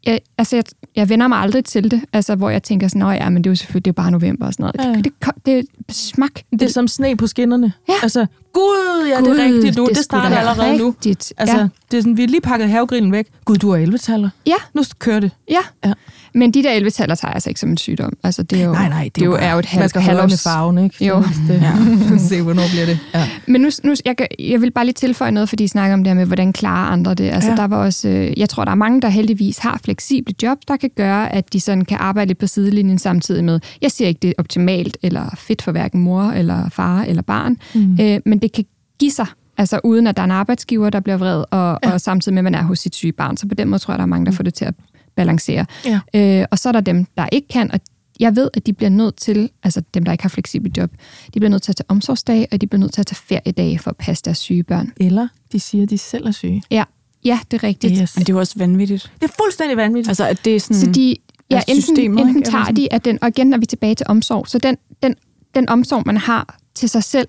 [0.07, 0.65] Jeg, altså, jeg,
[0.97, 3.51] jeg vender mig aldrig til det, altså, hvor jeg tænker sådan, "Nå ja, men det
[3.51, 4.97] er jo selvfølgelig det bare november og sådan noget.
[4.97, 5.01] Ja.
[5.03, 5.59] Det, det, det
[5.89, 6.29] er smag.
[6.53, 7.73] Det er som sne på skinnerne.
[7.89, 7.95] Ja.
[8.03, 9.87] Altså, gud, ja, det Gud, er rigtigt nu.
[9.87, 10.89] Det, skulle starter allerede nu.
[10.89, 11.33] rigtigt.
[11.37, 11.69] Altså, Ja.
[11.91, 13.27] det er sådan, vi har lige pakket havegrillen væk.
[13.45, 13.99] Gud, du er 11
[14.47, 14.55] Ja.
[14.75, 15.31] Nu kører det.
[15.51, 15.61] Ja.
[15.85, 15.93] Ja.
[16.35, 18.13] Men de der 11 tager jeg altså ikke som en sygdom.
[18.25, 19.89] Altså, det er jo, Nej, nej, det, det er jo, er jo et halvt Man
[19.89, 21.05] skal holde øje med farven, ikke?
[21.05, 21.23] Jo.
[21.49, 22.19] Det, ja.
[22.29, 22.99] Se, hvornår bliver det.
[23.15, 23.29] Ja.
[23.47, 26.11] Men nu, nu jeg, jeg vil bare lige tilføje noget, fordi I snakker om det
[26.11, 27.31] her med, hvordan klarer andre det.
[27.31, 27.57] Altså, Ja.
[27.57, 30.77] der var også, øh, jeg tror, der er mange, der heldigvis har fleksible job, der
[30.77, 33.61] kan gøre, at de sådan kan arbejde lidt på sidelinjen samtidig med.
[33.83, 37.57] Jeg siger ikke, det er optimalt eller fedt for hverken mor eller far eller barn,
[37.75, 37.99] mm.
[38.01, 38.65] øh, men det kan
[39.01, 39.27] give sig,
[39.59, 41.93] altså uden at der er en arbejdsgiver, der bliver vred, og, ja.
[41.93, 43.37] og samtidig med, at man er hos sit syge barn.
[43.37, 44.75] Så på den måde tror jeg, der er mange, der får det til at
[45.19, 45.67] balancere.
[45.85, 46.01] Ja.
[46.15, 47.81] Øh, og så er der dem, der ikke kan, og
[48.21, 50.91] jeg ved, at de bliver nødt til, altså dem, der ikke har fleksibelt job,
[51.35, 53.79] de bliver nødt til at tage omsorgsdage, og de bliver nødt til at tage feriedage
[53.79, 54.93] for at passe deres syge børn.
[54.97, 56.63] Eller de siger, at de selv er syge.
[56.71, 56.85] Ja,
[57.25, 57.99] Ja, det er rigtigt.
[58.01, 58.17] Yes.
[58.17, 59.13] Men det er jo også vanvittigt.
[59.21, 60.09] Det er fuldstændig vanvittigt.
[60.09, 60.81] Altså, at det er sådan...
[60.81, 61.17] Så de,
[61.51, 63.95] ja, Altså enten, systemet, enten tager Eller de, at den, og igen er vi tilbage
[63.95, 65.15] til omsorg, så den, den,
[65.55, 67.29] den omsorg, man har til sig selv,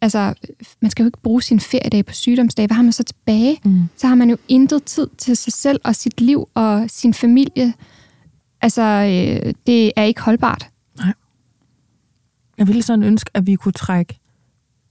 [0.00, 0.34] altså,
[0.80, 2.66] man skal jo ikke bruge sin feriedag på sygdomsdag.
[2.66, 3.60] Hvad har man så tilbage?
[3.64, 3.88] Mm.
[3.96, 7.74] Så har man jo intet tid til sig selv og sit liv og sin familie.
[8.60, 10.68] Altså, øh, det er ikke holdbart.
[12.58, 14.18] Jeg ville sådan ønske, at vi kunne trække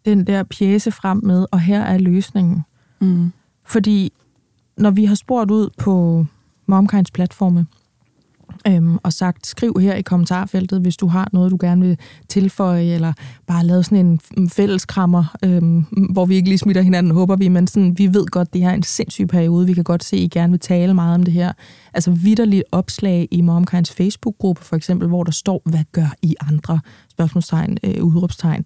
[0.06, 2.62] den der pjæse frem med, og her er løsningen.
[3.02, 3.32] Mm.
[3.66, 4.12] Fordi
[4.78, 6.26] når vi har spurgt ud på
[6.66, 7.68] MomKinds platforme,
[8.68, 11.98] øhm, og sagt, skriv her i kommentarfeltet, hvis du har noget, du gerne vil
[12.30, 13.14] tilføje, eller
[13.48, 17.68] bare lave sådan en fælleskrammer, øhm, hvor vi ikke lige smitter hinanden, håber vi, men
[17.68, 19.66] sådan, vi ved godt, det her er en sindssyg periode.
[19.66, 21.52] Vi kan godt se, at I gerne vil tale meget om det her.
[21.94, 26.80] Altså vidderligt opslag i MomKinds Facebook-gruppe, for eksempel, hvor der står, hvad gør I andre?
[27.12, 28.66] Spørgsmålstegn, øh, udråbstegn.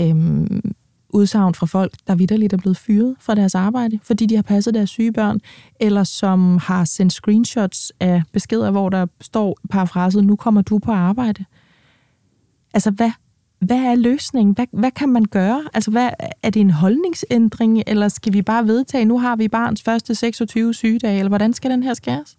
[0.00, 0.60] Øhm,
[1.10, 4.74] udsagn fra folk, der vidderligt er blevet fyret fra deres arbejde, fordi de har passet
[4.74, 5.40] deres syge børn,
[5.80, 10.92] eller som har sendt screenshots af beskeder, hvor der står parafraset, nu kommer du på
[10.92, 11.44] arbejde.
[12.74, 13.10] Altså, hvad,
[13.60, 14.54] hvad er løsningen?
[14.54, 15.64] Hvad, hvad kan man gøre?
[15.74, 16.10] Altså, hvad,
[16.42, 20.74] er det en holdningsændring, eller skal vi bare vedtage, nu har vi barns første 26
[20.74, 22.36] sygedage, eller hvordan skal den her skæres?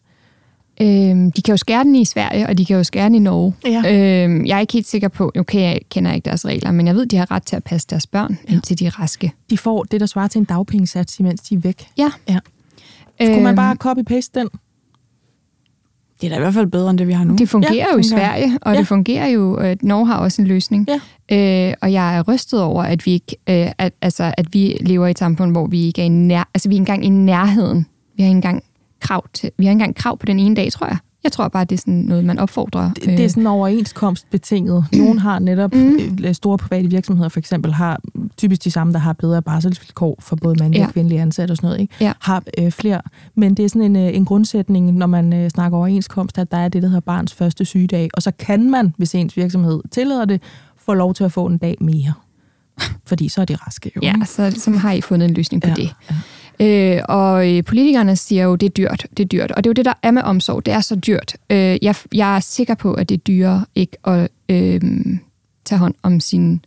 [0.82, 3.20] Øhm, de kan jo skære den i Sverige, og de kan jo skære den i
[3.20, 3.54] Norge.
[3.66, 4.24] Ja.
[4.24, 6.96] Øhm, jeg er ikke helt sikker på, okay, jeg kender ikke deres regler, men jeg
[6.96, 8.54] ved, de har ret til at passe deres børn, ja.
[8.54, 9.32] indtil de er raske.
[9.50, 11.88] De får det, der svarer til en dagpengesats, imens de er væk.
[11.98, 12.12] Ja.
[12.30, 12.40] Ja.
[13.22, 14.48] Skulle man Øhm, bare copy-paste den?
[16.22, 17.36] Det er da i hvert fald bedre, end det vi har nu.
[17.36, 18.04] Det fungerer Ja, jo i.
[18.04, 18.80] Sverige, og Ja.
[18.80, 20.88] det fungerer jo, at Norge har også en løsning.
[21.30, 21.68] Ja.
[21.70, 25.08] Øh, og jeg er rystet over, at vi ikke, øh, at, altså, at vi lever
[25.08, 27.86] i et samfund, hvor vi ikke er i nær, altså vi er engang i nærheden.
[28.18, 28.64] Vi har ikke engang
[29.00, 30.98] krav til, vi har ikke engang krav på den ene dag, tror jeg.
[31.24, 32.94] Jeg tror bare, det er sådan noget, man opfordrer.
[32.94, 34.86] Det, det er sådan overenskomstbetinget.
[34.94, 36.34] Nogle har netop, mm.
[36.34, 38.02] store private virksomheder for eksempel, har
[38.38, 40.88] typisk de samme, der har bedre barselsvilkår for både mandlige Ja.
[40.88, 41.94] og kvindelige ansatte og sådan noget, ikke?
[42.02, 42.14] Ja.
[42.20, 43.02] har øh, flere.
[43.36, 46.58] Men det er sådan en, øh, en grundsætning, når man øh, snakker overenskomst, at der
[46.58, 48.10] er det, der hedder barns første sygedag.
[48.14, 50.42] Og så kan man, hvis ens virksomhed tillader det,
[50.78, 52.14] få lov til at få en dag mere.
[53.06, 54.02] Fordi så er de raske jo.
[54.04, 55.96] Ja, så, så har I fundet en løsning på Ja, det.
[56.62, 59.52] Øh, og øh, politikerne siger jo, det er dyrt, det er dyrt.
[59.52, 60.66] Og det er jo det, der er med omsorg.
[60.66, 61.36] Det er så dyrt.
[61.50, 64.82] Øh, jeg, jeg er sikker på, at det er dyrere ikke at øh,
[65.66, 66.66] tage hånd om, sin,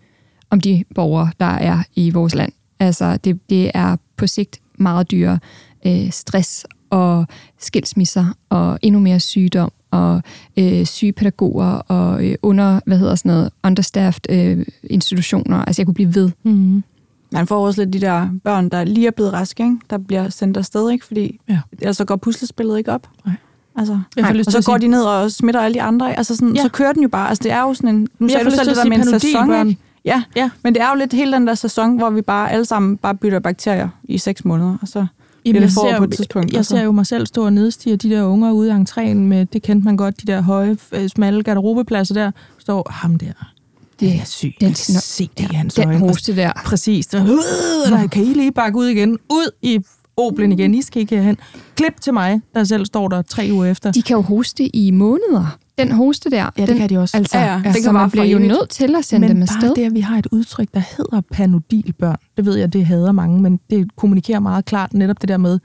[0.51, 2.53] om de borgere, der er i vores land.
[2.81, 5.39] Altså, det, det er på sigt meget dyrere.
[5.87, 7.27] Øh, stress og
[7.59, 10.23] skilsmisser og endnu mere sygdom og
[10.57, 15.65] øh, syge pædagoger og øh, under, hvad hedder sådan noget, understaffed øh, institutioner.
[15.65, 16.31] Altså, jeg kunne blive ved.
[16.43, 16.85] Mm-hmm.
[17.33, 19.77] Man får også lidt de der børn, der lige er blevet raske, ikke?
[19.91, 21.07] der bliver sendt afsted, ikke?
[21.07, 21.61] fordi Ja.
[21.79, 23.09] ellers så går puslespillet ikke op.
[23.27, 23.35] Nej.
[23.77, 26.17] Altså, Jeg får lyst og så går sige- de ned og smitter alle de andre.
[26.19, 26.63] Altså sådan, Ja.
[26.63, 27.29] Så kører den jo bare.
[27.29, 28.09] Altså, det er jo sådan en...
[28.19, 29.81] Nu jeg sagde du selv det der med en sæson, ikke?
[30.05, 30.23] Ja.
[30.37, 30.51] Ja.
[30.65, 33.15] men det er jo lidt hele den der sæson, hvor vi bare alle sammen bare
[33.15, 35.07] bytter bakterier i seks måneder, og så Jamen,
[35.63, 36.53] bliver jeg det på et tidspunkt.
[36.53, 38.73] Jeg og så- ser jo mig selv stå og nedstige de der unger ude i
[38.73, 42.31] entréen med, det kendte man godt, de der høje, øh, smalle garderobepladser der.
[42.59, 43.33] Står ham der.
[44.03, 44.53] Det- er syg.
[44.61, 45.99] den- Jeg kan se det i hans Den øjne.
[45.99, 46.53] hoste der.
[46.65, 47.07] Præcis.
[47.07, 49.11] Der, øh, der, kan I lige bakke ud igen?
[49.31, 49.79] Ud i
[50.17, 50.75] Oplen igen.
[50.75, 51.37] I skal ikke herhen.
[51.77, 53.93] Klip til mig, der selv står der tre uger efter.
[53.93, 55.57] De kan jo hoste i måneder.
[55.79, 57.17] Den hoste der, Ja, det den, kan de også.
[57.17, 57.57] Altså, Ja, ja.
[57.57, 59.75] Det kan så bare man bliver jo nødt til at sende men dem bare afsted.
[59.75, 62.17] det, at vi har et udtryk, der hedder panodilbørn.
[62.37, 65.59] Det ved jeg, det hader mange, men det kommunikerer meget klart netop det der med,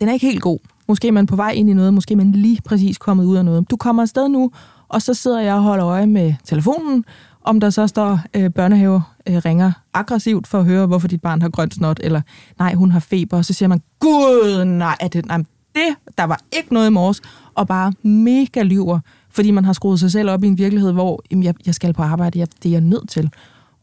[0.00, 0.58] den er ikke helt god.
[0.88, 3.36] Måske er man på vej ind i noget, måske er man lige præcis kommet ud
[3.36, 3.70] af noget.
[3.70, 4.50] Du kommer afsted nu,
[4.88, 7.04] og så sidder jeg og holder øje med telefonen,
[7.48, 11.42] om der så står øh, børnehave øh, ringer aggressivt for at høre, hvorfor dit barn
[11.42, 12.20] har grønt snot, eller
[12.58, 15.38] nej, hun har feber, og så siger man, gud, nej, er det, nej,
[15.74, 17.20] det, der var ikke noget i morges,
[17.54, 21.22] og bare mega lyver, fordi man har skruet sig selv op i en virkelighed, hvor
[21.30, 23.30] jamen, jeg, jeg skal på arbejde, jeg, det er jeg nødt til.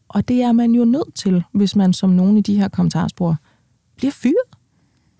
[0.08, 3.36] Og det er man jo nødt til, hvis man som nogen i de her kommentarspor
[3.96, 4.56] bliver fyret.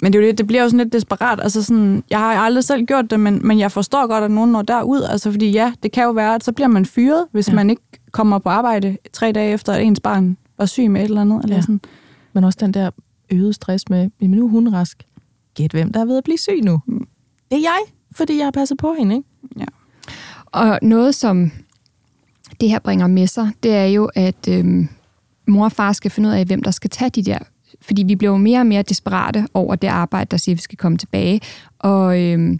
[0.02, 1.40] Men det, er jo det, det bliver jo sådan lidt desperat.
[1.42, 4.52] Altså sådan, jeg har aldrig selv gjort det, men, men jeg forstår godt, at nogen
[4.52, 5.02] når derud.
[5.02, 7.54] Altså fordi ja, det kan jo være, at så bliver man fyret, hvis ja.
[7.54, 7.82] man ikke
[8.16, 11.42] kommer på arbejde tre dage efter, at ens barn var syg med et eller andet.
[11.44, 11.61] Eller Ja.
[11.62, 11.81] sådan.
[12.33, 12.90] Men også den der
[13.31, 15.02] øgede stress med, jamen nu er hun rask.
[15.55, 16.81] Gæt hvem, der er ved at blive syg nu.
[16.87, 17.07] Mm.
[17.50, 17.79] Det er jeg,
[18.12, 19.29] fordi jeg har passet på hende, ikke?
[20.46, 21.50] Og noget, som
[22.61, 24.88] det her bringer med sig, det er jo, at øhm,
[25.48, 27.38] mor og far skal finde ud af, hvem der skal tage de der.
[27.81, 30.62] Fordi vi bliver jo mere og mere desperate over det arbejde, der siger, at vi
[30.62, 31.40] skal komme tilbage.
[31.79, 32.59] Og, øhm,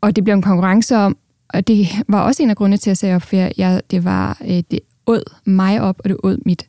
[0.00, 1.16] og det bliver en konkurrence om,
[1.48, 3.82] og det var også en af grundene til, at jeg sagde op, for jeg, jeg,
[3.90, 6.62] det var, øh, det åd mig op, og det åd mit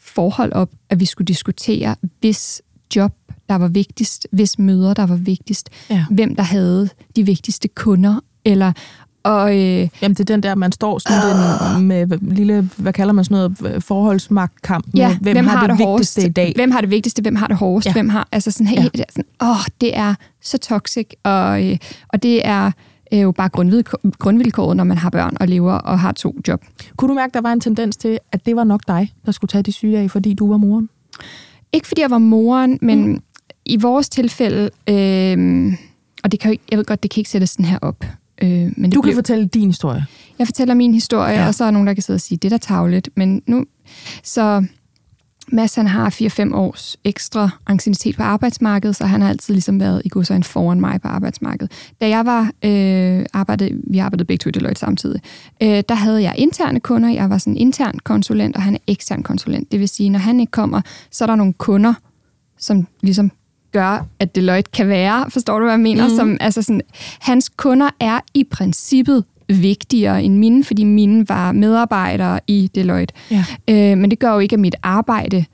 [0.00, 2.62] forhold op, at vi skulle diskutere, hvis
[2.96, 3.12] job,
[3.48, 6.04] der var vigtigst, hvis møder, der var vigtigst, Ja.
[6.10, 8.72] hvem der havde de vigtigste kunder, eller
[9.22, 11.82] Og, øh, Jamen, det er den der, man står sådan øh.
[11.82, 14.84] med lille, hvad kalder man sådan noget, forholdsmagtkamp.
[14.94, 16.52] ja, hvem, hvem har, det, det vigtigste i dag?
[16.56, 17.22] Hvem har det vigtigste?
[17.22, 17.86] Hvem har det hårdest?
[17.86, 17.92] Ja.
[17.92, 19.04] Hvem har, altså sådan helt, ja.
[19.10, 21.78] sådan, åh, det er så toxic, og, øh,
[22.08, 22.70] og det er
[23.12, 26.64] øh, jo bare grundvilkår, grundvilkåret, når man har børn og lever og har to job.
[26.96, 29.48] Kunne du mærke, der var en tendens til, at det var nok dig, der skulle
[29.48, 30.88] tage de syge af, fordi du var moren?
[31.72, 33.22] Ikke fordi jeg var moren, men mm.
[33.64, 35.72] i vores tilfælde, øh,
[36.24, 38.04] og det kan jo ikke, jeg ved godt, det kan ikke sættes sådan her op.
[38.42, 40.06] Øh, men det du kan blev, fortælle din historie.
[40.38, 41.46] Jeg fortæller min historie, Ja.
[41.46, 43.08] og så er nogen, der kan sidde og sige, det er da tavligt.
[43.16, 43.64] Men nu,
[44.22, 44.64] så
[45.52, 50.02] Mads han har 4-5 års ekstra anciennitet på arbejdsmarkedet, så han har altid ligesom været
[50.04, 51.72] i god så en foran mig på arbejdsmarkedet.
[52.00, 55.20] Da jeg var øh, arbejdede, vi arbejdede begge to i Deloitte samtidig,
[55.62, 57.08] øh, der havde jeg interne kunder.
[57.08, 59.72] Jeg var sådan intern konsulent, og han er ekstern konsulent.
[59.72, 60.80] Det vil sige, når han ikke kommer,
[61.10, 61.94] så er der nogle kunder,
[62.58, 63.30] som ligesom
[63.72, 66.08] gør, at Deloitte kan være, forstår du, hvad jeg mener?
[66.08, 66.16] Mm.
[66.16, 66.80] Som, altså sådan,
[67.20, 73.14] hans kunder er i princippet vigtigere end mine, fordi mine var medarbejdere i Deloitte.
[73.30, 73.44] Ja.
[73.68, 75.44] Øh, men det gør jo ikke, at mit arbejde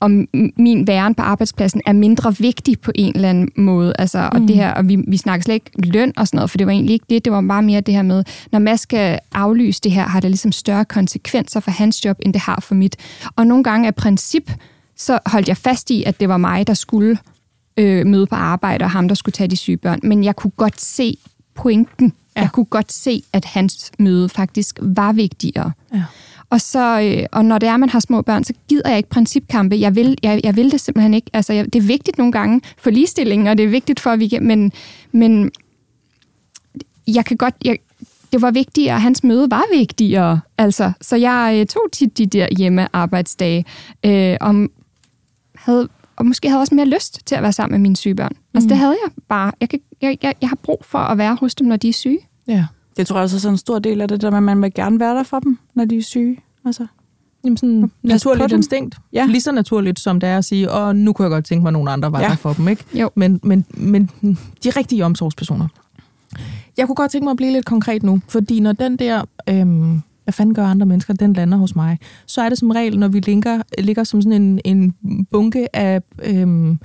[0.00, 0.10] og
[0.56, 3.94] min væren på arbejdspladsen er mindre vigtig på en eller anden måde.
[3.98, 6.58] Altså, og, det her, og vi, vi snakker slet ikke løn og sådan noget, for
[6.58, 7.24] det var egentlig ikke det.
[7.24, 10.30] Det var bare mere det her med, når Mads skal aflyse det her, har det
[10.30, 12.96] ligesom større konsekvenser for hans job, end det har for mit.
[13.36, 14.52] Og nogle gange af princip,
[14.96, 17.18] så holdt jeg fast i, at det var mig, der skulle
[17.76, 20.00] øh, møde på arbejde, og ham, der skulle tage de syge børn.
[20.02, 21.16] Men jeg kunne godt se
[21.54, 22.12] pointen.
[22.36, 22.40] Ja.
[22.40, 25.72] Jeg kunne godt se, at hans møde faktisk var vigtigere.
[25.94, 26.04] Ja.
[26.50, 29.08] Og, så, øh, og når det er, man har små børn, så gider jeg ikke
[29.08, 29.76] principkampe.
[29.76, 31.30] Jeg vil, jeg, jeg vil det simpelthen ikke.
[31.32, 34.20] Altså, jeg, det er vigtigt nogle gange for ligestillingen, og det er vigtigt for, at
[34.20, 34.46] vi kan...
[34.46, 34.72] Men,
[35.12, 35.50] men
[37.06, 37.54] jeg kan godt...
[37.64, 37.78] Jeg,
[38.32, 40.40] det var vigtigere, hans møde var vigtigere.
[40.58, 43.64] Altså, så jeg øh, tog tit de der hjemmearbejdsdage,
[44.04, 44.70] øh, om,
[45.54, 48.32] havde, og måske havde også mere lyst til at være sammen med mine syge børn.
[48.54, 49.52] Altså, det havde jeg bare.
[49.60, 51.92] Jeg, kan, jeg, jeg, jeg har brug for at være hos dem, når de er
[51.92, 52.18] syge.
[52.48, 52.66] Ja.
[52.96, 54.62] Det tror jeg også er sådan en stor del af det, der med, at man
[54.62, 56.36] vil gerne være der for dem, når de er syge.
[56.66, 56.86] Altså.
[57.44, 58.96] Jamen sådan naturligt instinkt.
[59.12, 59.26] Ja.
[59.26, 61.68] Lige så naturligt som det er at sige, og nu kunne jeg godt tænke mig,
[61.68, 62.28] at nogen andre var Ja.
[62.28, 62.68] der for dem.
[62.68, 62.84] Ikke?
[62.94, 63.10] Jo.
[63.14, 64.10] Men, men, men
[64.64, 65.68] de rigtige omsorgspersoner.
[66.76, 70.02] Jeg kunne godt tænke mig at blive lidt konkret nu, fordi når den der, øhm,
[70.24, 73.08] hvad fanden gør andre mennesker, den lander hos mig, så er det som regel, når
[73.08, 74.94] vi linker, ligger som sådan en, en
[75.30, 76.02] bunke af...
[76.22, 76.78] Øhm,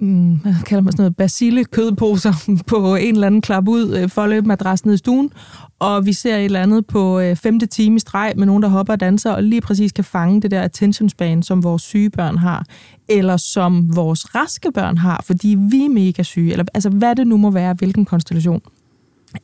[0.00, 2.32] mm, hvad kalder man sådan noget, basile kødposer
[2.66, 5.30] på en eller anden klap ud, øh, folde madras ned i stuen,
[5.78, 8.68] og vi ser et eller andet på øh, femte time i streg med nogen, der
[8.68, 12.10] hopper og danser, og lige præcis kan fange det der attention span, som vores syge
[12.10, 12.64] børn har,
[13.08, 17.26] eller som vores raske børn har, fordi vi er mega syge, eller altså hvad det
[17.26, 18.60] nu må være, hvilken konstellation.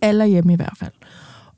[0.00, 0.92] Alle hjemme i hvert fald.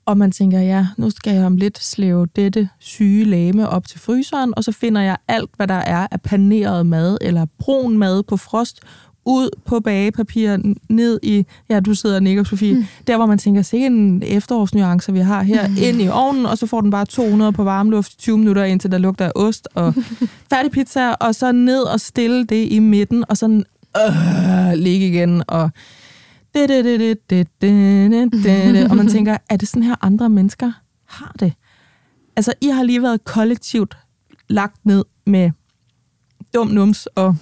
[0.09, 3.99] Og man tænker, ja, nu skal jeg om lidt slæve dette syge lame op til
[3.99, 8.23] fryseren, og så finder jeg alt, hvad der er af paneret mad, eller brun mad
[8.23, 8.79] på frost,
[9.25, 10.57] ud på bagepapir,
[10.89, 12.85] ned i, ja, du sidder og nikker, Sofie, mm.
[13.07, 15.75] der hvor man tænker, sikke en efterårsnuance, vi har her, mm.
[15.81, 18.91] ind i ovnen, og så får den bare 200 på varmluft i 20 minutter, indtil
[18.91, 19.93] der lugter af ost og
[20.51, 23.63] færdig pizza, og så ned og stille det i midten, og sådan
[23.97, 25.69] øh, ligge igen, og
[28.89, 30.71] og man tænker, er det sådan her andre mennesker
[31.05, 31.53] har det?
[32.35, 33.97] Altså, I har lige været kollektivt
[34.49, 35.51] lagt ned med
[36.53, 37.35] dum nums og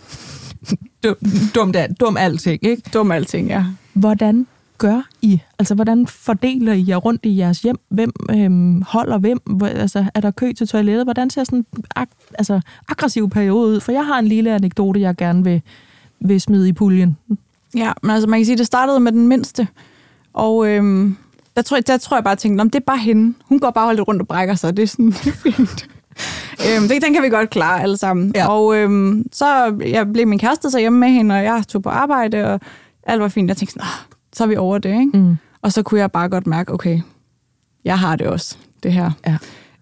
[1.04, 1.15] dum,
[1.56, 2.84] dum, dum alting, ikke?
[2.93, 3.65] Dum alting, ja.
[3.93, 5.39] Hvordan gør I?
[5.60, 7.76] Altså, hvordan fordeler I jer rundt i jeres hjem?
[7.89, 9.39] Hvem øhm, holder hvem?
[9.63, 11.06] Altså, er der kø til toilettet?
[11.06, 13.80] Hvordan ser sådan en ag- altså, aggressiv periode ud?
[13.80, 15.62] For jeg har en lille anekdote, jeg gerne vil,
[16.22, 17.17] vil smide i puljen.
[17.77, 19.67] Ja, men altså man kan sige, at det startede med den mindste.
[20.33, 21.17] Og øhm,
[21.55, 23.33] der, tror jeg, der tror jeg bare, at jeg tænkte, "Nå, det er bare hende.
[23.45, 24.77] Hun går bare og holder rundt og brækker sig.
[24.77, 25.13] Det er sådan,
[25.43, 25.87] fint.
[26.67, 28.31] øhm, det, den kan vi godt klare alle sammen.
[28.35, 28.47] Ja.
[28.47, 31.89] Og øhm, så jeg blev min kæreste så hjemme med hende, og jeg tog på
[31.89, 32.59] arbejde, og
[33.03, 33.49] alt var fint.
[33.49, 35.17] Jeg tænkte sådan, "Ah, så er vi over det, ikke?
[35.17, 35.37] Mm.
[35.61, 36.99] Og så kunne jeg bare godt mærke, okay,
[37.85, 39.11] jeg har det også, det her.
[39.27, 39.37] Ja.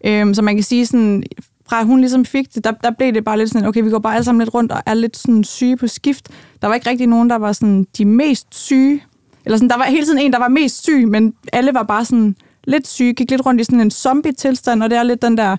[0.06, 1.24] Øhm, så man kan sige sådan,
[1.70, 4.00] fra hun ligesom fik det, der, der blev det bare lidt sådan, okay, vi går
[4.00, 6.30] bare alle sammen lidt rundt og er lidt sådan syge på skift.
[6.62, 9.04] Der var ikke rigtig nogen, der var sådan de mest syge.
[9.46, 12.06] Eller sådan, der var hele tiden en, der var mest syg, men alle var bare
[12.06, 12.36] sådan
[12.68, 15.58] lidt syge, gik lidt rundt i sådan en zombie-tilstand, og det er lidt den der,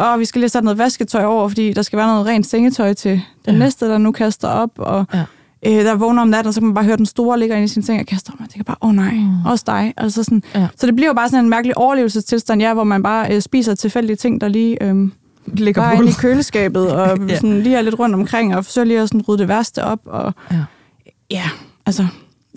[0.00, 2.92] åh, vi skal lige sætte noget vasketøj over, fordi der skal være noget rent sengetøj
[2.94, 3.10] til
[3.44, 3.58] den Ja.
[3.58, 5.24] næste, der nu kaster op, og Ja.
[5.66, 7.64] øh, der vågner om natten, og så kan man bare høre den store ligger inde
[7.64, 9.44] i sin seng og kaster op, og tænker bare, åh oh, nej, Mm.
[9.46, 9.94] også dig.
[9.96, 10.68] Altså sådan, Ja.
[10.76, 13.74] Så det bliver jo bare sådan en mærkelig overlevelsestilstand, ja, hvor man bare øh, spiser
[13.74, 15.08] tilfældige ting, der lige øh,
[15.46, 17.34] Ligger bare på inde i køleskabet, og ja.
[17.34, 20.00] sådan lige er lidt rundt omkring, og forsøger lige at sådan rydde det værste op.
[20.04, 20.64] Og, Ja.
[21.30, 21.44] ja,
[21.86, 22.06] altså,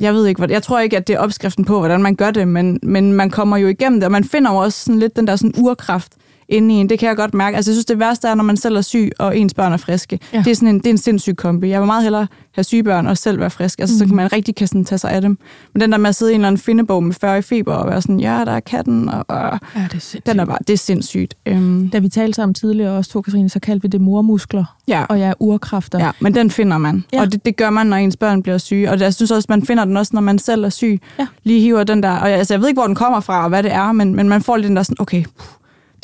[0.01, 2.31] jeg ved ikke, hvad, jeg tror ikke, at det er opskriften på, hvordan man gør
[2.31, 5.15] det, men, men man kommer jo igennem det, og man finder jo også sådan lidt
[5.15, 6.13] den der sådan urkraft,
[6.49, 6.89] inde i en.
[6.89, 7.55] Det kan jeg godt mærke.
[7.55, 9.77] Altså, jeg synes, det værste er, når man selv er syg, og ens børn er
[9.77, 10.19] friske.
[10.33, 10.37] Ja.
[10.37, 11.69] Det, er sådan en, det er en sindssyg kombi.
[11.69, 13.79] Jeg vil meget hellere have syge børn og selv være frisk.
[13.79, 13.99] Altså, mm.
[13.99, 15.37] så kan man rigtig kan sådan, tage sig af dem.
[15.73, 17.73] Men den der med at sidde i en eller anden findebog med 40 i feber
[17.73, 20.25] og være sådan, ja, der er katten, og, og ja, det er sindssygt.
[20.25, 21.35] Den er bare, det er sindssygt.
[21.51, 24.75] Um, da vi talte sammen tidligere også, to Katrine, så kaldte vi det mormuskler.
[24.87, 25.05] Ja.
[25.09, 25.99] Og jeg er urkræfter.
[25.99, 27.05] Ja, men den finder man.
[27.13, 27.21] Ja.
[27.21, 28.91] Og det, det, gør man, når ens børn bliver syge.
[28.91, 31.01] Og jeg synes også, man finder den også, når man selv er syg.
[31.19, 31.27] Ja.
[31.43, 33.49] Lige hiver den der, og jeg, altså, jeg ved ikke, hvor den kommer fra, og
[33.49, 35.23] hvad det er, men, men man får lidt den der sådan, okay,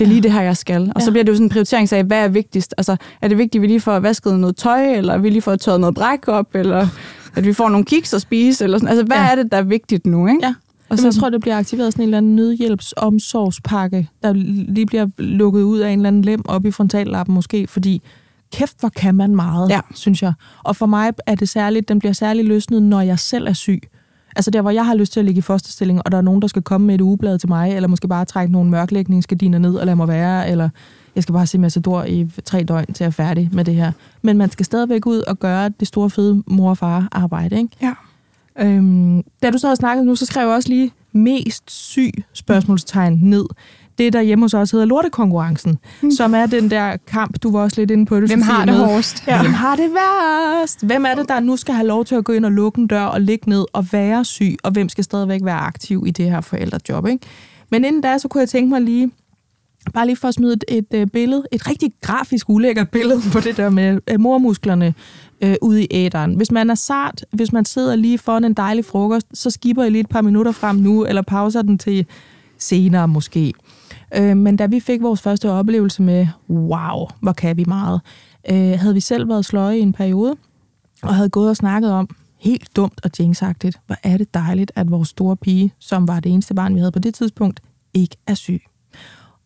[0.01, 0.81] det er lige det her, jeg skal.
[0.81, 1.05] Og ja.
[1.05, 2.73] så bliver det jo sådan en prioritering af, hvad er vigtigst?
[2.77, 5.55] Altså, er det vigtigt, at vi lige får vasket noget tøj, eller vi lige får
[5.55, 6.87] tørret noget bræk op, eller
[7.35, 8.89] at vi får nogle kiks at spise, eller sådan.
[8.89, 9.31] Altså, hvad ja.
[9.31, 10.39] er det, der er vigtigt nu, ikke?
[10.43, 10.53] Ja.
[10.89, 14.33] Og så jeg tror, det bliver aktiveret sådan en eller anden nødhjælpsomsorgspakke, der
[14.73, 18.01] lige bliver lukket ud af en eller anden lem op i frontallappen måske, fordi
[18.53, 19.79] kæft, hvor kan man meget, ja.
[19.95, 20.33] synes jeg.
[20.63, 23.81] Og for mig er det særligt, den bliver særligt løsnet, når jeg selv er syg.
[24.35, 26.41] Altså der, hvor jeg har lyst til at ligge i fosterstilling, og der er nogen,
[26.41, 29.75] der skal komme med et ugeblad til mig, eller måske bare trække nogle mørklægningsgardiner ned
[29.75, 30.69] og lade mig være, eller
[31.15, 33.91] jeg skal bare se Massador i tre døgn til at være færdig med det her.
[34.21, 37.69] Men man skal stadigvæk ud og gøre det store fede mor og far arbejde, ikke?
[37.81, 37.93] Ja.
[38.59, 43.19] Øhm, da du så har snakket nu, så skrev jeg også lige mest syg spørgsmålstegn
[43.21, 43.45] ned
[44.01, 46.11] det, der hjemme hos os hedder lortekonkurrencen, mm.
[46.11, 48.29] som er den der kamp, du var også lidt inde på det.
[48.29, 49.23] Hvem har det hårdest?
[49.27, 49.41] Ja.
[49.41, 50.85] Hvem har det værst?
[50.85, 52.87] Hvem er det, der nu skal have lov til at gå ind og lukke en
[52.87, 56.25] dør og ligge ned og være syg, og hvem skal stadigvæk være aktiv i det
[56.25, 57.07] her forældrejob?
[57.07, 57.25] Ikke?
[57.69, 59.11] Men inden da, så kunne jeg tænke mig lige,
[59.93, 63.39] bare lige for at smide et, et, øh, billede, et rigtig grafisk ulækkert billede på
[63.39, 64.93] det der med uh, mormusklerne
[65.45, 66.35] uh, ude i æderen.
[66.35, 69.91] Hvis man er sart, hvis man sidder lige foran en dejlig frokost, så skipper jeg
[69.91, 72.05] lige et par minutter frem nu, eller pauser den til
[72.57, 73.53] senere måske.
[74.15, 78.01] Øh, men da vi fik vores første oplevelse med, wow, hvor kan vi meget,
[78.51, 80.35] øh, havde vi selv været sløje i en periode,
[81.03, 82.09] og havde gået og snakket om,
[82.41, 86.31] helt dumt og jinxagtigt, hvor er det dejligt, at vores store pige, som var det
[86.31, 87.59] eneste barn, vi havde på det tidspunkt,
[87.93, 88.61] ikke er syg.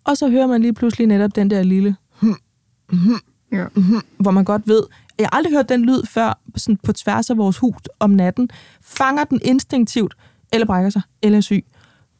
[0.03, 2.35] Og så hører man lige pludselig netop den der lille, hmm,
[2.89, 3.19] hmm,
[3.51, 3.65] ja.
[3.75, 4.83] hmm, hvor man godt ved,
[5.19, 8.49] jeg har aldrig hørt den lyd før sådan på tværs af vores hus om natten.
[8.81, 10.15] Fanger den instinktivt,
[10.53, 11.65] eller brækker sig, eller er syg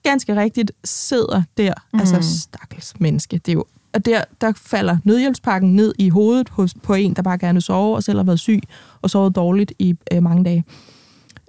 [0.09, 1.99] ganske rigtigt sidder der, mm.
[1.99, 6.73] altså stakkels menneske, det er jo og der, der falder nødhjælpspakken ned i hovedet hos,
[6.83, 8.61] på en, der bare gerne vil sove, og selv har været syg
[9.01, 10.63] og sovet dårligt i øh, mange dage.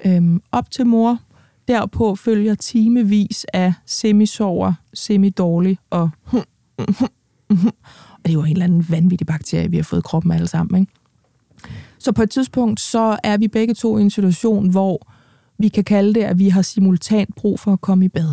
[0.05, 1.19] Øhm, op til mor,
[1.69, 6.11] derpå følger timevis af semisover, semi-dårlig og...
[7.49, 10.47] Og det er jo en eller anden vanvittig bakterie, vi har fået i kroppen alle
[10.47, 10.81] sammen.
[10.81, 10.93] Ikke?
[11.99, 15.09] Så på et tidspunkt, så er vi begge to i en situation, hvor
[15.59, 18.33] vi kan kalde det, at vi har simultant brug for at komme i bad.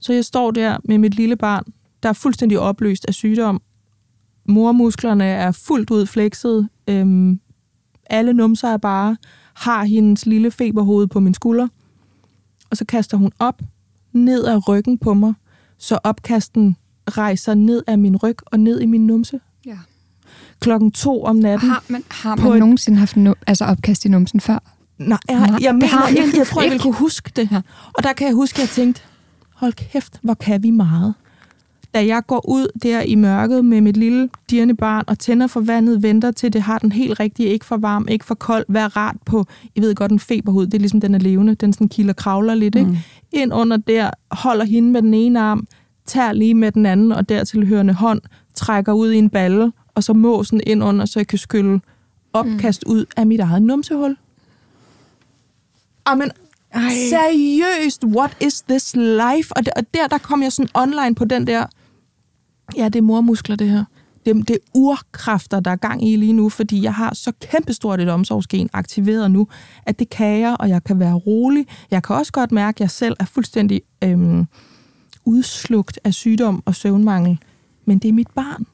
[0.00, 1.64] Så jeg står der med mit lille barn,
[2.02, 3.62] der er fuldstændig opløst af sygdom.
[4.48, 6.68] Mormusklerne er fuldt ud flekset.
[6.88, 7.40] Øhm,
[8.06, 9.16] alle numser er bare,
[9.54, 11.68] har hendes lille feberhoved på min skulder.
[12.70, 13.62] Og så kaster hun op,
[14.12, 15.34] ned ad ryggen på mig,
[15.78, 16.76] så opkasten
[17.08, 19.40] rejser ned af min ryg og ned i min numse.
[19.66, 19.78] Ja.
[20.60, 21.68] Klokken to om natten.
[21.68, 22.58] Har man, har man et...
[22.58, 24.58] nogensinde haft no, altså opkast i numsen før?
[24.98, 27.48] Nej, jeg, jeg, jeg, mener, jeg, jeg tror, jeg ville kunne huske det.
[27.52, 27.60] Ja.
[27.92, 29.02] Og der kan jeg huske, at jeg tænkte,
[29.60, 31.14] hold kæft, hvor kan vi meget.
[31.94, 35.60] Da jeg går ud der i mørket med mit lille dirrende barn og tænder for
[35.60, 38.86] vandet, venter til det har den helt rigtige, ikke for varm, ikke for kold, vær
[38.96, 41.88] rart på, I ved godt, en feberhud, det er ligesom den er levende, den sådan
[41.88, 42.90] kilder kravler lidt, ikke?
[42.90, 42.96] Mm.
[43.32, 45.66] Ind under der, holder hende med den ene arm,
[46.06, 48.20] tager lige med den anden og dertil hørende hånd,
[48.54, 51.80] trækker ud i en balle, og så måsen ind under, så jeg kan skylle
[52.32, 52.92] opkast mm.
[52.92, 54.16] ud af mit eget numsehul.
[56.04, 56.30] Amen,
[56.74, 56.90] ej.
[57.10, 59.56] Seriøst, what is this life?
[59.56, 61.66] Og, og der, der kom jeg sådan online på den der,
[62.76, 63.84] ja, det er mormuskler, det her.
[64.26, 68.00] Det, det er urkræfter, der er gang i lige nu, fordi jeg har så kæmpestort
[68.00, 69.48] et omsorgsgen aktiveret nu,
[69.86, 71.66] at det kan jeg, og jeg kan være rolig.
[71.90, 74.46] Jeg kan også godt mærke, at jeg selv er fuldstændig øhm,
[75.24, 77.38] udslugt af sygdom og søvnmangel.
[77.84, 78.66] Men det er mit barn.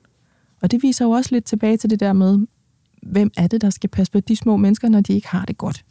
[0.62, 2.46] Og det viser jo også lidt tilbage til det der med,
[3.02, 5.58] hvem er det, der skal passe på de små mennesker, når de ikke har det
[5.58, 5.84] godt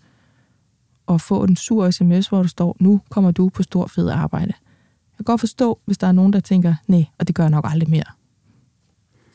[1.10, 4.53] at få en sur sms, hvor der står, nu kommer du på stor fed arbejde.
[4.56, 7.49] Jeg kan godt forstå, hvis der er nogen, der tænker, nej, og det gør jeg
[7.49, 8.03] nok aldrig mere.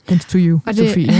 [0.07, 1.13] Thanks to you, og det, Sofie.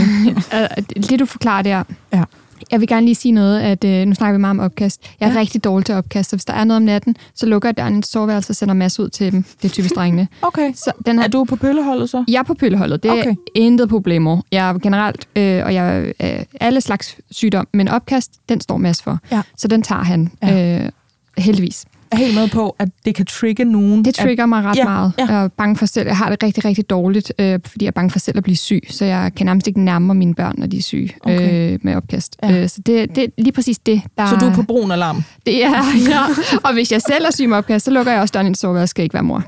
[1.09, 1.83] det, du forklarer der,
[2.13, 2.23] ja.
[2.71, 5.01] Jeg vil gerne lige sige noget, at øh, nu snakker vi meget om opkast.
[5.19, 5.39] Jeg er ja.
[5.39, 7.99] rigtig dårlig til opkast, så hvis der er noget om natten, så lukker jeg døren
[7.99, 9.43] i soveværelse og sender masser ud til dem.
[9.61, 10.27] Det er typisk drengene.
[10.41, 10.73] Okay.
[10.73, 12.23] Så den her, er du på pølleholdet så?
[12.27, 13.03] Jeg er på pølleholdet.
[13.03, 13.35] Det er okay.
[13.55, 14.41] intet problemer.
[14.51, 18.77] Jeg er generelt, øh, og jeg er øh, alle slags sygdom, men opkast, den står
[18.77, 19.19] Mads for.
[19.31, 19.41] Ja.
[19.57, 20.31] Så den tager han.
[20.43, 20.83] Ja.
[20.83, 20.89] Øh,
[21.37, 24.05] heldigvis er helt med på, at det kan trigge nogen.
[24.05, 25.13] Det trigger at, mig ret ja, meget.
[25.17, 25.25] Ja.
[25.25, 26.07] Jeg er bange for selv.
[26.07, 28.55] Jeg har det rigtig, rigtig dårligt, øh, fordi jeg er bange for selv at blive
[28.57, 28.81] syg.
[28.89, 31.73] Så jeg kan nærmest ikke nærme mine børn, når de er syge okay.
[31.73, 32.37] øh, med opkast.
[32.43, 32.61] Ja.
[32.61, 34.27] Øh, så det, det er lige præcis det, der...
[34.27, 35.23] Så du er på brun alarm?
[35.45, 35.69] Det er,
[36.09, 36.25] ja.
[36.63, 38.75] Og hvis jeg selv er syg med opkast, så lukker jeg også døren ind, så
[38.75, 39.43] jeg skal ikke være mor.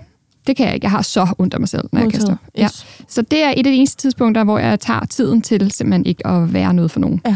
[0.48, 0.86] det kan jeg ikke.
[0.86, 2.36] Jeg har så ondt af mig selv, når jeg kaster.
[2.58, 2.64] Ja.
[2.64, 2.86] Yes.
[3.08, 6.28] Så det er et af de eneste tidspunkter, hvor jeg tager tiden til simpelthen ikke
[6.28, 7.22] at være noget for nogen.
[7.26, 7.36] Ja.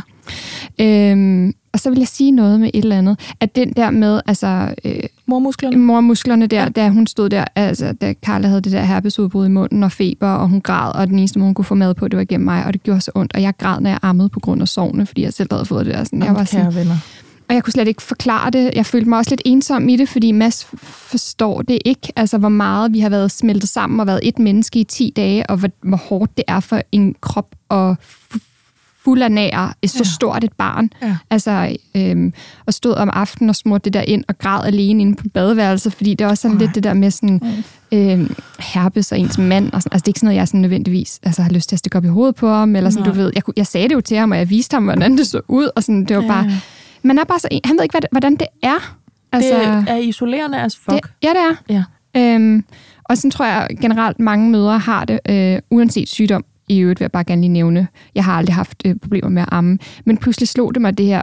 [0.79, 3.19] Øhm, og så vil jeg sige noget med et eller andet.
[3.39, 5.77] At den der med, altså, øh, Mormusklerne.
[5.77, 6.69] mormusklerne der, ja.
[6.69, 10.27] da hun stod der, altså da Carla havde det der herpesudbrud i munden og feber,
[10.27, 12.45] og hun græd, og den eneste måde, hun kunne få mad på, det var gennem
[12.45, 13.35] mig, og det gjorde så ondt.
[13.35, 15.85] Og jeg græd, når jeg ammede på grund af sovne, fordi jeg selv havde fået
[15.85, 16.03] det der.
[16.03, 16.97] Sådan, jeg var sådan, venner.
[17.49, 18.71] og jeg kunne slet ikke forklare det.
[18.75, 22.13] Jeg følte mig også lidt ensom i det, fordi Mads forstår det ikke.
[22.15, 25.49] Altså, hvor meget vi har været smeltet sammen og været et menneske i 10 dage,
[25.49, 27.95] og hvor, hvor hårdt det er for en krop at
[29.07, 30.03] f- fuld af nær så Ja.
[30.03, 30.89] stort et barn.
[31.01, 31.17] Ja.
[31.29, 32.33] Altså, øhm,
[32.65, 35.93] og stod om aftenen og smurte det der ind og græd alene inde på badeværelset,
[35.93, 36.63] fordi det er også sådan Ej.
[36.63, 37.41] lidt det der med sådan,
[37.91, 39.71] øhm, herpes og ens mand.
[39.73, 39.93] Og sådan.
[39.93, 41.97] Altså, det er ikke sådan noget, jeg sådan nødvendigvis altså, har lyst til at stikke
[41.97, 43.13] op i hovedet på ham, eller sådan, Nej.
[43.13, 43.31] du ved.
[43.35, 45.41] Jeg, kunne- jeg sagde det jo til ham, og jeg viste ham, hvordan det så
[45.47, 46.27] ud, og sådan, det var Ja.
[46.27, 46.51] bare...
[47.03, 47.47] Man er bare så...
[47.65, 48.95] Han ved ikke, hvad hvordan det er.
[49.31, 49.49] Altså,
[49.85, 50.91] det er isolerende as fuck.
[50.91, 51.37] det, ja, det
[51.69, 51.83] er.
[52.15, 52.33] Ja.
[52.35, 52.63] Øhm,
[53.03, 56.43] og sådan tror jeg generelt, mange mødre har det, øh, uanset sygdom.
[56.67, 59.41] I øvrigt vil jeg bare gerne lige nævne, jeg har aldrig haft øh, problemer med
[59.41, 59.77] at amme.
[60.05, 61.21] Men pludselig slog det mig det her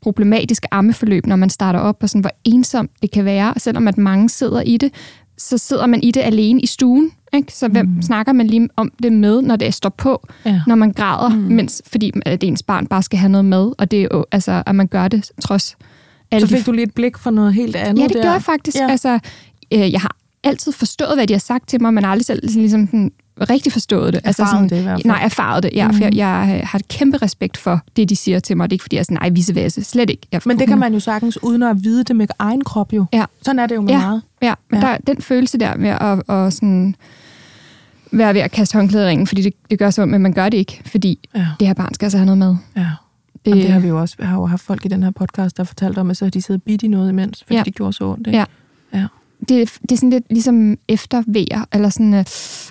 [0.00, 3.54] problematiske ammeforløb, når man starter op, og sådan, hvor ensomt det kan være.
[3.54, 4.92] Og selvom at mange sidder i det,
[5.38, 7.10] så sidder man i det alene i stuen.
[7.34, 7.52] Ikke?
[7.52, 8.02] Så hvem mm.
[8.02, 10.60] snakker man lige om det med, når det står på, Ja.
[10.66, 11.36] når man græder, mm.
[11.36, 14.62] mens, fordi at ens barn bare skal have noget mad, og det er jo, altså,
[14.66, 15.76] at man gør det trods
[16.30, 18.22] alle Så de fik du lige et blik for noget helt andet Ja, det der.
[18.22, 18.76] gør jeg faktisk.
[18.76, 18.90] Ja.
[18.90, 19.18] Altså,
[19.72, 22.86] øh, jeg har altid forstået, hvad de har sagt til mig, men aldrig selv ligesom,
[22.86, 24.20] sådan, rigtig forstået det.
[24.24, 25.04] Erfaret sådan, det i hvert fald.
[25.04, 25.88] Nej, erfaret det, ja.
[25.88, 25.94] Mm.
[25.94, 28.70] For jeg, jeg har kæmpe respekt for det, de siger til mig.
[28.70, 29.84] Det er ikke, fordi jeg er sådan, nej, vise væse.
[29.84, 30.26] Slet ikke.
[30.32, 33.06] Jeg, Men det kan man jo sagtens, uden at vide det med egen krop jo.
[33.12, 33.24] Ja.
[33.42, 33.98] Sådan er det jo med Ja.
[33.98, 34.22] meget.
[34.42, 34.86] Ja, men Ja.
[34.86, 36.94] der er den følelse der med at, at sådan,
[38.12, 40.32] være ved at kaste håndklæder i ringen, fordi det, det gør så ondt, men man
[40.32, 41.46] gør det ikke, fordi Ja.
[41.60, 42.56] det her barn skal altså have noget med.
[42.84, 42.90] ja.
[43.44, 44.16] Det, Jamen, det har vi jo også.
[44.18, 46.30] Jeg har jo haft folk i den her podcast, der fortalt om, at så har
[46.30, 47.56] de siddet bidt i noget imens, fordi.
[47.56, 47.62] Ja.
[47.62, 48.26] det gjorde så ondt.
[48.26, 48.38] Ikke?
[48.38, 48.44] Ja.
[48.94, 49.06] ja.
[49.40, 52.24] Det, det er sådan lidt ligesom eftervejer, eller sådan, øh,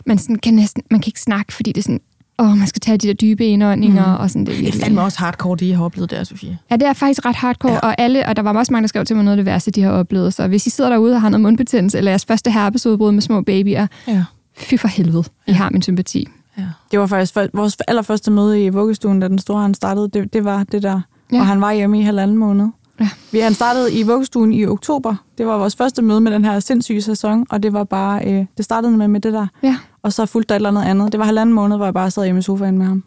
[0.06, 2.00] man sådan kan næsten, man kan ikke snakke, fordi det er sådan,
[2.40, 4.22] åh, man skal tage de der dybe indåndinger, mm.
[4.22, 4.84] og sådan, det er Det er virkelig...
[4.84, 6.58] fandme også hardcore, det I har oplevet der, Sofie.
[6.72, 7.76] Ja, det er faktisk ret hardcore, Ja.
[7.84, 7.88] ja.
[7.88, 9.72] og, alle, og der var også mange, der skrev til mig noget af det værste,
[9.72, 10.34] de har oplevet.
[10.34, 13.42] Så hvis I sidder derude og har noget mundbetændelse, eller jeres første herpesudbrud med små
[13.42, 14.24] babyer, Ja.
[14.58, 16.28] fy for helvede, I har min sympati.
[16.58, 16.64] ja.
[16.92, 20.10] Det var faktisk for, vores allerførste møde i vuggestuen, da den store han startede.
[20.14, 20.90] Det, det var det der.
[21.32, 21.36] Ja.
[21.36, 21.40] Ja.
[21.42, 22.68] Og han var hjemme i halvanden måned.
[23.00, 23.10] Ja.
[23.32, 25.16] Vi, han startede i vuggestuen i oktober.
[25.38, 28.46] Det var vores første møde med den her sindssyge sæson, og det var bare, øh,
[28.58, 29.48] det startede med, med det der.
[29.64, 29.78] Ja.
[30.04, 31.12] Og så fulgte der et eller andet andet.
[31.12, 33.04] Det var halvanden måned, hvor jeg bare sad hjemme i sofaen med ham.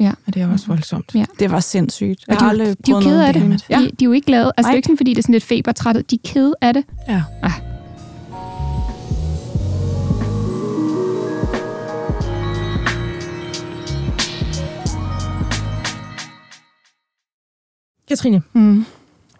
[0.00, 0.12] Ja.
[0.26, 1.10] Og det er også voldsomt.
[1.14, 1.24] Ja.
[1.38, 2.24] Det var sindssygt.
[2.28, 3.66] Jeg Og de, har er aldrig de er jo kede af det.
[3.70, 3.78] Ja.
[3.78, 4.44] De, de er jo ikke glade.
[4.44, 4.76] Altså, det er Nej.
[4.76, 6.10] ikke sådan, fordi det er sådan lidt febertrættet.
[6.10, 6.84] De er kede af det.
[7.08, 7.22] Ja.
[7.42, 7.52] Ah.
[18.08, 18.84] Katrine, Mm.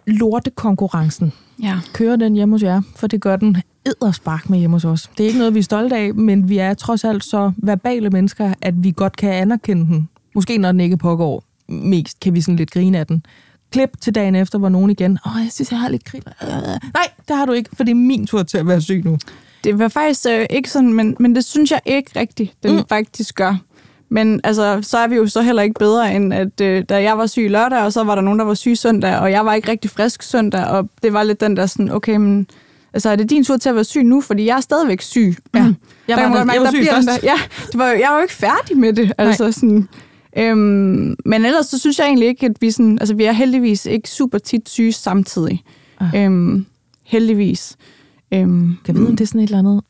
[0.06, 1.32] Lortekonkurrencen.
[1.62, 1.80] Ja.
[1.92, 2.82] Kører den hjemme hos jer?
[2.96, 5.10] For det gør den edderspark med hjemme hos os.
[5.18, 8.10] Det er ikke noget, vi er stolte af, men vi er trods alt så verbale
[8.10, 10.08] mennesker, at vi godt kan anerkende den.
[10.34, 13.26] Måske når den ikke pågår mest, kan vi sådan lidt grine af den.
[13.70, 16.14] Klip til dagen efter, hvor nogen igen, åh, jeg synes, jeg har lidt.
[16.14, 16.20] Øh.
[16.94, 19.18] Nej, det har du ikke, for det er min tur til at være syg nu.
[19.64, 22.82] Det var faktisk øh, ikke sådan, men, men det synes jeg ikke rigtigt, den mm.
[22.88, 23.56] faktisk gør.
[24.12, 27.18] Men altså, så er vi jo så heller ikke bedre, end at øh, da jeg
[27.18, 29.54] var syg lørdag, og så var der nogen, der var syg søndag, og jeg var
[29.54, 32.46] ikke rigtig frisk søndag, og det var lidt den der sådan, okay, men
[32.92, 34.20] altså, er det din tur til at være syg nu?
[34.20, 35.34] Fordi jeg er stadigvæk syg.
[35.54, 35.58] Ja.
[36.08, 37.08] Jeg Der var, man den, mærke, jeg var der syg først.
[37.08, 37.34] Der, ja,
[37.66, 39.12] det var, jeg var jo ikke færdig med det.
[39.18, 39.88] Altså, sådan,
[40.38, 43.86] øhm, men ellers så synes jeg egentlig ikke, at vi, sådan, altså, vi er heldigvis
[43.86, 45.62] ikke super tit syge samtidig.
[46.00, 46.24] Ah.
[46.24, 46.66] Øhm,
[47.04, 47.76] heldigvis.
[48.34, 49.82] Øhm, Kan vide, om det er sådan et eller andet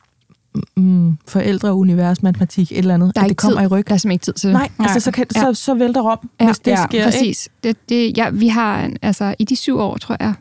[0.77, 3.65] mm, forældre, univers, matematik, et eller andet, Der er at det ikke kommer tid.
[3.65, 3.87] i ryg.
[3.87, 4.53] Der er simpelthen ikke tid til det.
[4.53, 4.87] Nej, Nej.
[4.89, 5.41] altså så, kan, Ja.
[5.41, 6.97] så, så vælter Rom, Ja, hvis det ja, sker.
[6.97, 7.05] Ikke?
[7.05, 7.49] Præcis.
[7.63, 10.33] Det, det, ja, vi har, altså, i de syv år, tror jeg,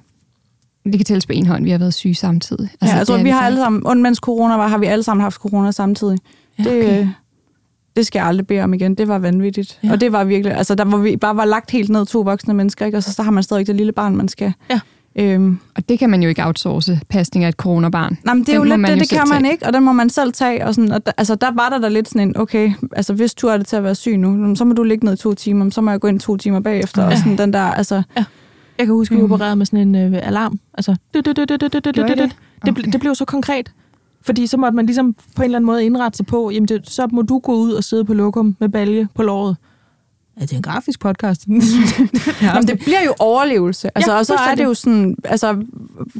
[0.84, 2.62] det kan tælles på en hånd, vi har været syge samtidig.
[2.62, 3.62] Altså, Altså, ja, jeg tror, det er vi har alle ikke.
[3.64, 6.18] sammen, und mens corona var, har vi alle sammen haft corona samtidig.
[6.58, 7.00] Ja, Det, okay.
[7.00, 7.08] øh,
[7.96, 8.94] det skal jeg aldrig bede om igen.
[8.94, 9.78] Det var vanvittigt.
[9.82, 9.88] Ja.
[9.88, 9.92] Ja.
[9.92, 12.54] Og det var virkelig, altså der var vi bare var lagt helt ned to voksne
[12.54, 12.98] mennesker, ikke?
[12.98, 14.52] og så, så har man stadig det lille barn, man skal.
[14.70, 14.80] Ja.
[15.16, 18.18] Øhm, Og det kan man jo ikke outsource, pasning af et coronabarn.
[18.24, 19.52] nej, men det er Den jo lidt det, det kan man tage.
[19.52, 20.66] ikke, og den må man selv tage.
[20.66, 23.34] Og sådan, og der, altså, der var der da lidt sådan en, okay, altså hvis
[23.34, 25.34] du er det til at være syg nu, så må du ligge ned i to
[25.34, 27.02] timer, så må jeg gå ind to timer bagefter.
[27.02, 27.08] Ja.
[27.10, 28.02] Og sådan den der, altså,
[28.78, 29.32] Jeg kan huske, at vi Mm.
[29.32, 30.58] opererede med sådan en øh, alarm.
[30.74, 30.96] Altså,
[32.92, 33.72] det blev så konkret.
[34.24, 36.90] Fordi så måtte man ligesom på en eller anden måde indrette sig på, jamen det,
[36.90, 39.56] så må du gå ud og sidde på lokum med balje på låret.
[40.40, 41.46] Ja, det er en grafisk podcast.
[41.48, 41.54] ja,
[42.46, 43.88] Jamen, det bliver jo overlevelse.
[43.94, 45.56] Altså, Ja, og så er det jo sådan, altså,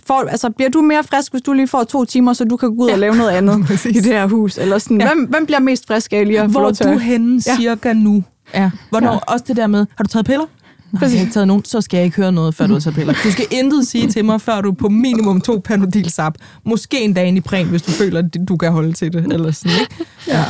[0.06, 2.76] for, altså, bliver du mere frisk, hvis du lige får to timer, så du kan
[2.76, 3.96] gå ud og lave noget andet Præcis.
[3.96, 4.58] i det her hus?
[4.58, 5.06] Eller sådan, Ja.
[5.08, 5.14] ja.
[5.14, 7.42] hvem, hvem bliver mest frisk af lige at få Hvor lov er til du henne
[7.46, 7.56] Ja.
[7.56, 8.24] cirka nu?
[8.54, 8.70] Ja.
[8.90, 9.18] Hvornår, Ja.
[9.32, 10.46] også det der med, har du taget piller?
[10.92, 12.94] Jeg har ikke taget nogen, så skal jeg ikke høre noget, før du har taget
[12.96, 13.14] piller.
[13.24, 16.34] Du skal intet sige til mig, før du er på minimum to panodil sap.
[16.64, 19.32] Måske en dag i præn, hvis du føler, at du kan holde til det.
[19.32, 19.94] Eller sådan, ikke?
[20.28, 20.44] Ja.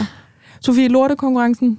[0.61, 1.79] Sofie, lortekonkurrencen,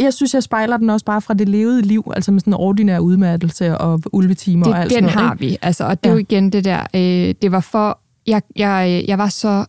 [0.00, 2.56] jeg synes, jeg spejler den også bare fra det levede liv, altså med sådan en
[2.56, 5.28] ordinær udmattelse og ulvetimer det, og alt den sådan noget.
[5.28, 6.14] har vi, altså, og det er Ja.
[6.14, 9.64] jo igen det der, øh, det var for, jeg, jeg, jeg var så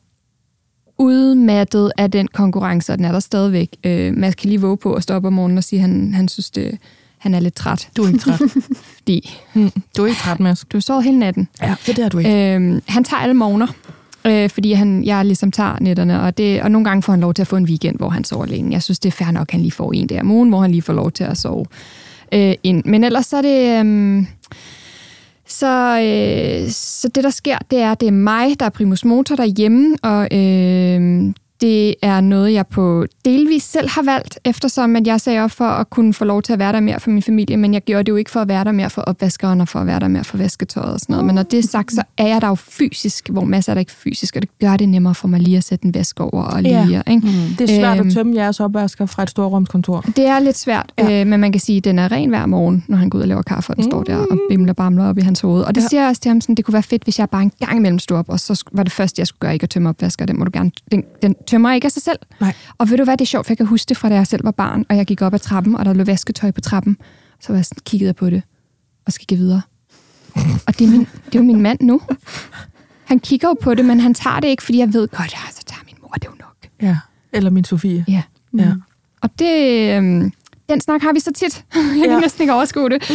[1.00, 3.70] udmattet af den konkurrence, og den er der stadigvæk.
[3.84, 6.14] Øh, Mads kan lige våge på at stå op om morgenen og sige, at han,
[6.14, 6.78] han synes, det,
[7.18, 8.42] han er lidt træt, Du er ikke træt.
[8.98, 9.72] fordi Hmm.
[9.98, 10.66] Du er ikke træt, Mads.
[10.74, 11.48] du sov hele natten.
[11.62, 12.56] Ja, det er du ikke.
[12.56, 13.68] Øh, han tager alle morgener,
[14.26, 17.34] øh, fordi han, jeg ligesom tager netterne, og, det, og nogle gange får han lov
[17.34, 18.74] til at få en weekend, hvor han sover alene.
[18.74, 20.62] Jeg synes, det er fair nok, at han lige får en der om ugen, hvor
[20.62, 21.66] han lige får lov til at sove
[22.32, 22.84] øh, ind.
[22.86, 23.86] Men ellers så er det...
[23.86, 24.24] Øh,
[25.48, 29.36] så, øh, så det, der sker, det er, det er mig, der er primus motor
[29.36, 35.22] derhjemme, og øh, det er noget, jeg på delvis selv har valgt, eftersom at jeg
[35.22, 37.58] sagde op for at kunne få lov til at være der mere for min familie,
[37.58, 39.80] men jeg gjorde det jo ikke for at være der mere for opvaskeren og for
[39.80, 41.26] at være der mere for vasketøjet og sådan noget.
[41.26, 43.80] Men når det er sagt, så er jeg der jo fysisk, hvor masser er der
[43.80, 46.44] ikke fysisk, og det gør det nemmere for mig lige at sætte en vask over
[46.44, 47.02] og lige, Ja.
[47.08, 47.28] ikke?
[47.60, 48.08] Det er svært Øhm.
[48.08, 50.02] at tømme jeres opvasker fra et storrumskontor.
[50.16, 51.22] Det er lidt svært, Ja.
[51.22, 53.22] øh, men man kan sige, at den er ren hver morgen, når han går ud
[53.22, 53.92] og laver kaffe, og den mm.
[53.92, 55.62] står der og bimler bamler op i hans hoved.
[55.64, 55.88] Og det Ja.
[55.88, 57.78] siger jeg også til ham, sådan, det kunne være fedt, hvis jeg bare en gang
[57.78, 60.26] imellem stod op, og så var det første, jeg skulle gøre, ikke at tømme opvasker.
[60.26, 62.20] Den, må du gerne, den, den tømmer ikke af sig selv.
[62.42, 62.54] Nej.
[62.78, 64.28] Og ved du hvad, det er sjovt, for jeg kan huske det fra, da jeg
[64.28, 66.98] selv var barn, og jeg gik op ad trappen, og der lå vasketøj på trappen.
[67.40, 68.44] Så var jeg sådan, kiggede jeg på det,
[69.06, 69.62] og gik jeg videre.
[70.68, 72.02] Og det er, min, det er jo min mand nu.
[73.06, 75.52] Han kigger jo på det, men han tager det ikke, fordi jeg ved godt, ja,
[75.52, 76.56] så tager min mor det jo nok.
[76.82, 76.98] Ja.
[77.34, 78.06] Eller min Sofie.
[78.08, 78.24] Ja.
[78.58, 78.74] Ja.
[79.22, 80.32] Og det, øhm,
[80.70, 81.66] den snak har vi så tit.
[81.76, 82.20] Jeg kan Ja.
[82.20, 83.10] næsten ikke overskue det.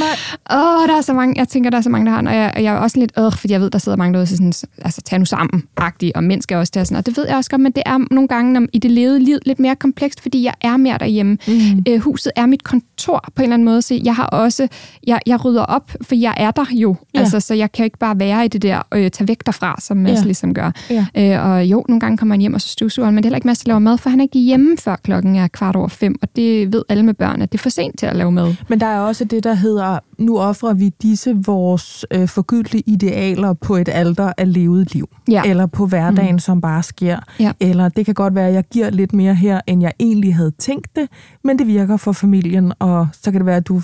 [0.52, 2.28] Åh, der er så mange, jeg tænker, der er så mange, der har den.
[2.28, 4.28] Og jeg, jeg er også lidt, øh, fordi jeg ved, der sidder mange derude, og
[4.28, 6.96] sådan, altså, tag nu sammen, agtig, og skal også tage sådan.
[6.98, 9.18] Og det ved jeg også godt, men det er nogle gange når, i det levede
[9.18, 11.38] liv lidt mere komplekst, fordi jeg er mere derhjemme.
[11.48, 11.54] Mm.
[11.88, 14.68] Øh, huset er mit kontor på en eller anden måde, så jeg har også,
[15.06, 16.96] jeg, jeg rydder op, for jeg er der jo.
[17.14, 17.20] Ja.
[17.20, 19.96] Altså, så jeg kan ikke bare være i det der, øh, tage væk derfra, som
[19.96, 20.18] Mads Ja.
[20.18, 20.24] ja.
[20.24, 20.70] ligesom gør.
[20.90, 21.06] Ja.
[21.16, 23.28] Øh, og jo, nogle gange kommer han hjem, og så støvsuger han, men det er
[23.28, 25.76] heller ikke Mads, der laver mad, for han er ikke hjemme før klokken er kvart
[25.76, 28.16] over fem, og det ved alle med børn, at det er for sent til at
[28.16, 28.54] lave mad.
[28.68, 33.52] Men der er også det, der hedder, nu offrer vi disse vores øh, forgyldte idealer
[33.52, 35.08] på et alter af levet liv.
[35.30, 35.42] Ja.
[35.46, 36.38] Eller på hverdagen, mm.
[36.38, 37.18] som bare sker.
[37.40, 37.52] Ja.
[37.60, 40.50] Eller det kan godt være, at jeg giver lidt mere her, end jeg egentlig havde
[40.50, 41.08] tænkt det,
[41.44, 43.82] men det virker for familien, og så kan det være, at du,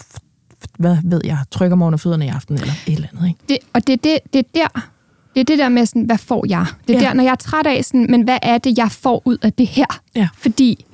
[0.78, 3.28] hvad ved jeg, trykker mig under fødderne i aften, eller et eller andet.
[3.28, 3.40] Ikke?
[3.48, 4.80] Det, og det er det, det er der,
[5.34, 6.66] det er det der med sådan, hvad får jeg?
[6.88, 7.07] Det er ja.
[7.07, 9.52] der, når jeg er træt af sådan, men hvad er det, jeg får ud af
[9.52, 10.00] det her?
[10.16, 10.28] Ja.
[10.38, 10.84] Fordi,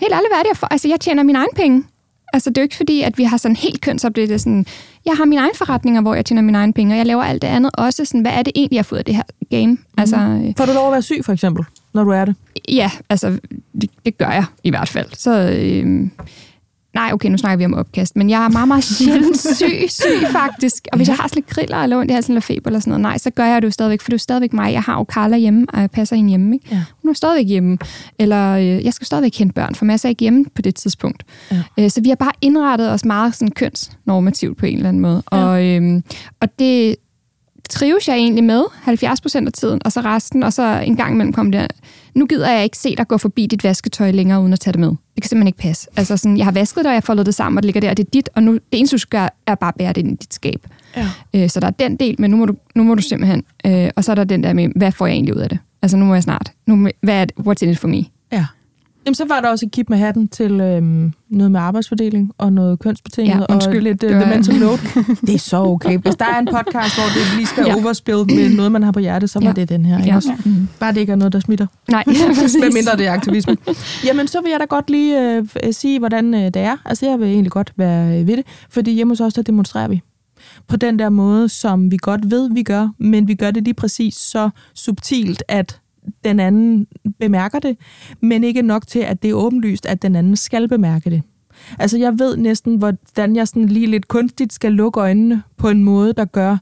[0.00, 0.66] helt ærligt, hvad er det, jeg får?
[0.66, 1.84] Altså, jeg tjener mine egne penge.
[2.32, 4.30] Altså, det er jo ikke fordi, at vi har sådan helt kønsopdelt.
[4.30, 4.66] Det sådan,
[5.04, 7.42] jeg har mine egne forretninger, hvor jeg tjener mine egne penge, og jeg laver alt
[7.42, 8.04] det andet også.
[8.04, 9.66] Sådan, hvad er det egentlig, jeg får ud af det her game?
[9.66, 9.78] Mm.
[9.98, 12.34] Altså, øh, Får du lov at være syg, for eksempel, når du er det?
[12.68, 13.38] Ja, altså,
[13.80, 15.06] det, det gør jeg i hvert fald.
[15.14, 16.10] Så, øhm,
[16.98, 20.26] nej, okay, nu snakker vi om opkast, men jeg er meget, meget sjældent syg, syg
[20.32, 20.86] faktisk.
[20.92, 22.90] Og hvis jeg har sådan lidt kriller eller ondt i halsen eller feber eller sådan
[22.90, 24.72] noget, nej, så gør jeg det jo stadigvæk, for det er jo stadigvæk mig.
[24.72, 26.66] Jeg har jo Carla hjemme, og jeg passer hende hjemme, ikke?
[26.70, 26.82] Ja.
[27.02, 27.78] Hun er stadigvæk hjemme.
[28.18, 31.24] Eller øh, jeg skal stadigvæk hente børn, for masser er ikke hjemme på det tidspunkt.
[31.50, 31.62] Ja.
[31.78, 35.22] Øh, så vi har bare indrettet os meget sådan kønsnormativt på en eller anden måde.
[35.32, 35.44] Ja.
[35.44, 36.02] Og, øhm,
[36.40, 36.96] og det
[37.68, 41.14] trives jeg egentlig med 70 procent af tiden, og så resten, og så en gang
[41.14, 41.70] imellem kommer det,
[42.14, 44.80] nu gider jeg ikke se dig gå forbi dit vasketøj længere, uden at tage det
[44.80, 44.88] med.
[44.88, 45.88] Det kan simpelthen ikke passe.
[45.96, 47.80] Altså sådan, jeg har vasket det, og jeg har foldet det sammen, og det ligger
[47.80, 49.74] der, og det er dit, og nu, det eneste, du skal gøre, er bare at
[49.78, 50.66] bære det ind i dit skab.
[50.96, 51.08] Ja.
[51.34, 53.90] Øh, så der er den del, men nu må du, nu må du simpelthen, øh,
[53.96, 55.58] og så er der den der med, hvad får jeg egentlig ud af det?
[55.82, 58.04] Altså nu må jeg snart, nu, hvad er det, what's in it for me?
[59.08, 59.10] Ja.
[59.10, 62.52] Jamen, så var der også et kip med hatten til øhm, noget med arbejdsfordeling og
[62.52, 63.80] noget kønsbetinget Ja, og undskyld.
[63.82, 64.78] lidt uh, Det the mental load.
[65.26, 65.98] Det er så okay.
[65.98, 67.68] Hvis der er en podcast, hvor det lige skal ja.
[67.76, 67.82] Ja.
[67.82, 69.52] overspil med noget, man har på hjertet, så var Ja.
[69.52, 69.98] det den her.
[69.98, 70.10] Ikke?
[70.10, 70.16] Ja.
[70.16, 70.32] også?
[70.44, 70.68] Mm.
[70.80, 71.66] Bare det ikke er noget, der smitter.
[71.90, 72.04] Nej,
[72.40, 72.60] præcis.
[72.60, 73.56] Med mindre det er aktivisme.
[74.04, 76.76] Jamen, så vil jeg da godt lige øh, sige, hvordan øh, det er.
[76.84, 79.88] Altså, jeg vil egentlig godt være øh, ved det, fordi hjemme hos os, der demonstrerer
[79.88, 80.00] vi.
[80.68, 83.74] På den der måde, som vi godt ved, vi gør, men vi gør det lige
[83.74, 85.80] præcis så subtilt, at
[86.24, 86.86] den anden
[87.20, 87.76] bemærker det,
[88.20, 91.22] men ikke nok til, at det er åbenlyst, at den anden skal bemærke det.
[91.78, 95.84] Altså, jeg ved næsten, hvordan jeg sådan lige lidt kunstigt skal lukke øjnene på en
[95.84, 96.56] måde, der gør,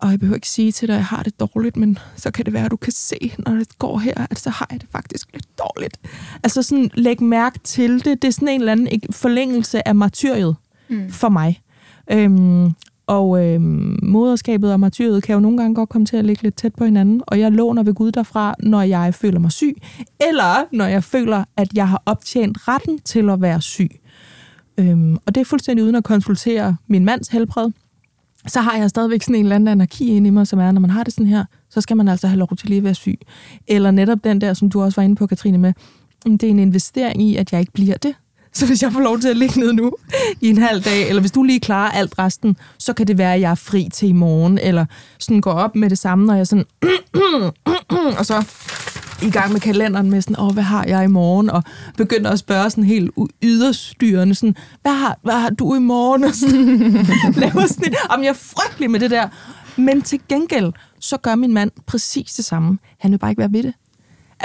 [0.00, 2.44] og jeg behøver ikke sige til dig, at jeg har det dårligt, men så kan
[2.44, 4.88] det være, at du kan se, når det går her, at så har jeg det
[4.92, 6.00] faktisk lidt dårligt.
[6.42, 8.22] Altså sådan, læg mærke til det.
[8.22, 10.56] Det er sådan en eller anden forlængelse af martyriet
[10.88, 11.10] mm.
[11.10, 11.62] for mig.
[12.10, 12.70] Øhm,
[13.06, 13.60] og øh,
[14.02, 16.84] moderskabet og martyriet kan jo nogle gange godt komme til at ligge lidt tæt på
[16.84, 19.76] hinanden, og jeg låner ved Gud derfra, når jeg føler mig syg,
[20.28, 23.90] eller når jeg føler, at jeg har optjent retten til at være syg.
[24.78, 27.70] Øhm, og det er fuldstændig uden at konsultere min mands helbred,
[28.46, 30.80] så har jeg stadigvæk sådan en eller anden anarki inde i mig, som er, når
[30.80, 32.94] man har det sådan her, så skal man altså have lov til lige at være
[32.94, 33.20] syg.
[33.68, 35.72] Eller netop den der, som du også var inde på, Katrine, med,
[36.24, 38.14] det er en investering i, at jeg ikke bliver det.
[38.56, 39.92] Så hvis jeg får lov til at ligge ned nu
[40.40, 43.34] i en halv dag, eller hvis du lige klarer alt resten, så kan det være,
[43.34, 44.84] at jeg er fri til i morgen, eller
[45.18, 46.64] sådan går op med det samme, når jeg sådan,
[48.18, 48.44] og så
[49.22, 51.50] i gang med kalenderen med sådan, åh, hvad har jeg i morgen?
[51.50, 51.62] Og
[51.96, 53.10] begynder at spørge sådan helt
[53.42, 56.24] yderstyrende, sådan, hvad har, hvad har du i morgen?
[56.24, 56.78] Og sådan,
[57.42, 59.28] laver sådan, om jeg er frygtelig med det der.
[59.76, 62.78] Men til gengæld, så gør min mand præcis det samme.
[62.98, 63.72] Han vil bare ikke være ved det.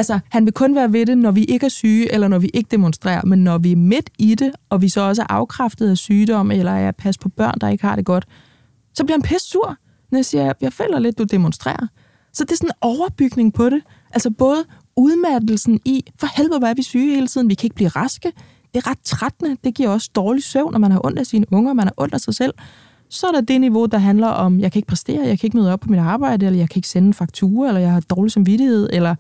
[0.02, 2.50] Altså, han vil kun være ved det, når vi ikke er syge, eller når vi
[2.54, 3.22] ikke demonstrerer.
[3.26, 6.52] Men når vi er midt i det, og vi så også er afkræftet af sygdom,
[6.52, 8.26] eller er pas på børn, der ikke har det godt,
[8.94, 9.76] så bliver han pisse sur,
[10.12, 11.88] når jeg siger, jeg føler lidt, du demonstrerer.
[12.34, 13.82] Så det er sådan en overbygning på det.
[14.12, 14.64] Altså både
[14.98, 18.32] udmattelsen i, for helvede, hvor er vi syge hele tiden, vi kan ikke blive raske.
[18.74, 19.58] Det er ret trættende.
[19.64, 22.14] Det giver også dårlig søvn, når man har ondt af sine unger, man har ondt
[22.14, 22.54] af sig selv.
[23.10, 25.58] Så er der det niveau, der handler om, jeg kan ikke præstere, jeg kan ikke
[25.58, 28.00] møde op på mit arbejde, eller jeg kan ikke sende en faktura, eller jeg har
[28.00, 29.16] dårlig samvittighed, eller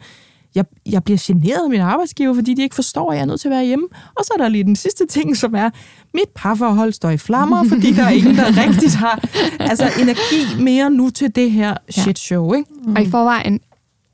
[0.55, 3.41] jeg, jeg bliver generet af min arbejdsgiver, fordi de ikke forstår, at jeg er nødt
[3.41, 3.87] til at være hjemme.
[4.15, 5.69] Og så er der lige den sidste ting, som er,
[6.13, 9.23] mit parforhold står i flammer, fordi der er ingen, der rigtigt har
[9.59, 12.53] altså, energi mere nu til det her shit show.
[12.53, 12.69] Ikke?
[12.85, 12.95] Mm.
[12.95, 13.59] Og i forvejen,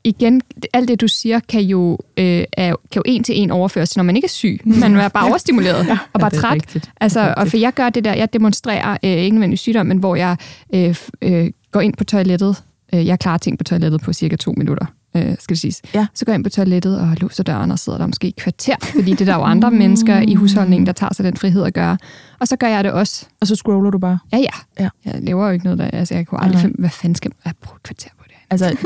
[0.04, 0.40] igen,
[0.72, 4.04] alt det du siger, kan jo, øh, er, kan jo en til en overføres når
[4.04, 4.60] man ikke er syg.
[4.64, 5.98] Man er bare overstimuleret ja.
[6.12, 6.54] og bare ja, træt.
[6.54, 6.90] Rigtigt.
[7.00, 10.16] Altså, og for jeg gør det der, jeg demonstrerer øh, ikke nødvendigvis sygdom, men hvor
[10.16, 10.36] jeg
[10.74, 12.62] øh, øh, går ind på toilettet.
[12.94, 15.82] Øh, jeg klarer ting på toilettet på cirka to minutter øh, skal det siges.
[15.94, 16.06] Ja.
[16.14, 18.76] Så går jeg ind på toilettet og låser døren og sidder der måske i kvarter,
[18.80, 21.74] fordi det er der jo andre mennesker i husholdningen, der tager sig den frihed at
[21.74, 21.98] gøre.
[22.38, 23.26] Og så gør jeg det også.
[23.40, 24.18] Og så scroller du bare?
[24.32, 24.44] Ja, ja.
[24.80, 24.88] ja.
[25.04, 25.84] Jeg lever jo ikke noget der.
[25.84, 28.34] Altså, jeg kunne aldrig finde, hvad fanden skal jeg bruge et kvarter på det?
[28.50, 28.76] Altså,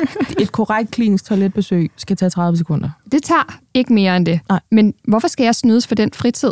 [0.41, 2.91] et korrekt klinisk toiletbesøg skal tage 30 sekunder.
[3.13, 4.41] Det tager ikke mere end det.
[4.49, 4.61] Nej.
[4.71, 6.51] Men hvorfor skal jeg snydes for den fritid?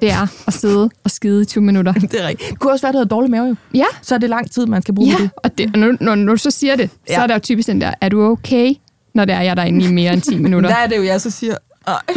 [0.00, 1.92] det er at sidde og skide i 20 minutter.
[2.12, 2.50] det er rigtigt.
[2.50, 3.56] Det kunne også være, at du havde dårlig mave jo.
[3.74, 3.84] Ja.
[4.02, 5.30] Så er det lang tid, man skal bruge ja, det.
[5.36, 7.14] og, det, og når, når, når du så siger det, ja.
[7.14, 8.74] så er der jo typisk den der, er du okay?
[9.14, 10.70] Når det er, jeg er derinde i mere end 10 minutter.
[10.70, 11.56] der er det jo, jeg så siger,
[11.86, 12.00] Ej,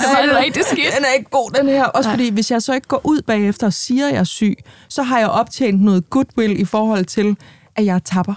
[0.00, 0.94] det var rigtig skidt.
[0.96, 1.84] Den er ikke god, den her.
[1.84, 2.16] Også Nej.
[2.16, 4.56] fordi, hvis jeg så ikke går ud bagefter og siger, at jeg er syg,
[4.88, 7.36] så har jeg optjent noget goodwill i forhold til,
[7.76, 8.34] at jeg tapper.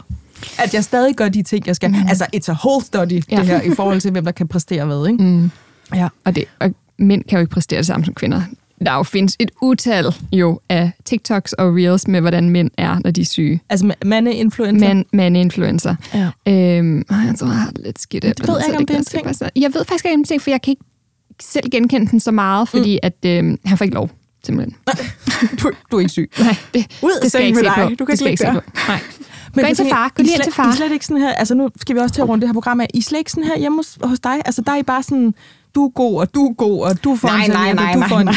[0.60, 1.90] At jeg stadig gør de ting, jeg skal.
[1.90, 2.08] Mm.
[2.10, 3.36] Altså, it's a whole study, ja.
[3.38, 5.24] det her, i forhold til, hvem der kan præstere hvad, ikke?
[5.24, 5.52] Mm.
[5.96, 6.08] Ja.
[6.26, 8.42] Og, det, og mænd kan jo ikke præstere det samme som kvinder
[8.84, 13.12] der jo findes et utal jo af TikToks og Reels med, hvordan mænd er, når
[13.12, 13.62] de er syge.
[13.70, 14.88] Altså mande-influencer?
[14.88, 15.96] Man, mande-influencer.
[16.14, 16.30] Ja.
[16.48, 18.24] Øhm, jeg tror, jeg har det lidt skidt.
[18.24, 19.52] Det ved jeg ikke, om det er en ting.
[19.56, 20.84] Jeg ved faktisk ikke, om det er en ting, for jeg kan ikke
[21.42, 23.08] selv genkende den så meget, fordi mm.
[23.08, 24.10] at øh, han får ikke lov,
[24.46, 24.76] simpelthen.
[25.62, 26.32] du, du er ikke syg.
[26.40, 27.74] Nej, det, Ud det skal jeg ikke se dig.
[27.76, 27.90] på.
[27.90, 28.62] Du kan det skal ikke se på.
[28.88, 29.00] Nej.
[29.56, 30.12] Men gå ind til far.
[30.16, 30.74] Gå lige ind til far.
[30.74, 32.54] I slet ikke sådan her, altså nu skal vi også til at runde det her
[32.54, 32.88] program af.
[32.94, 34.42] I slet ikke sådan her hjemme hos, hos dig.
[34.46, 35.34] Altså der er I bare sådan,
[35.76, 38.00] du er god, og du er god, og du får nej, en nej, nej, du
[38.00, 38.26] nej, får en...
[38.26, 38.36] nej.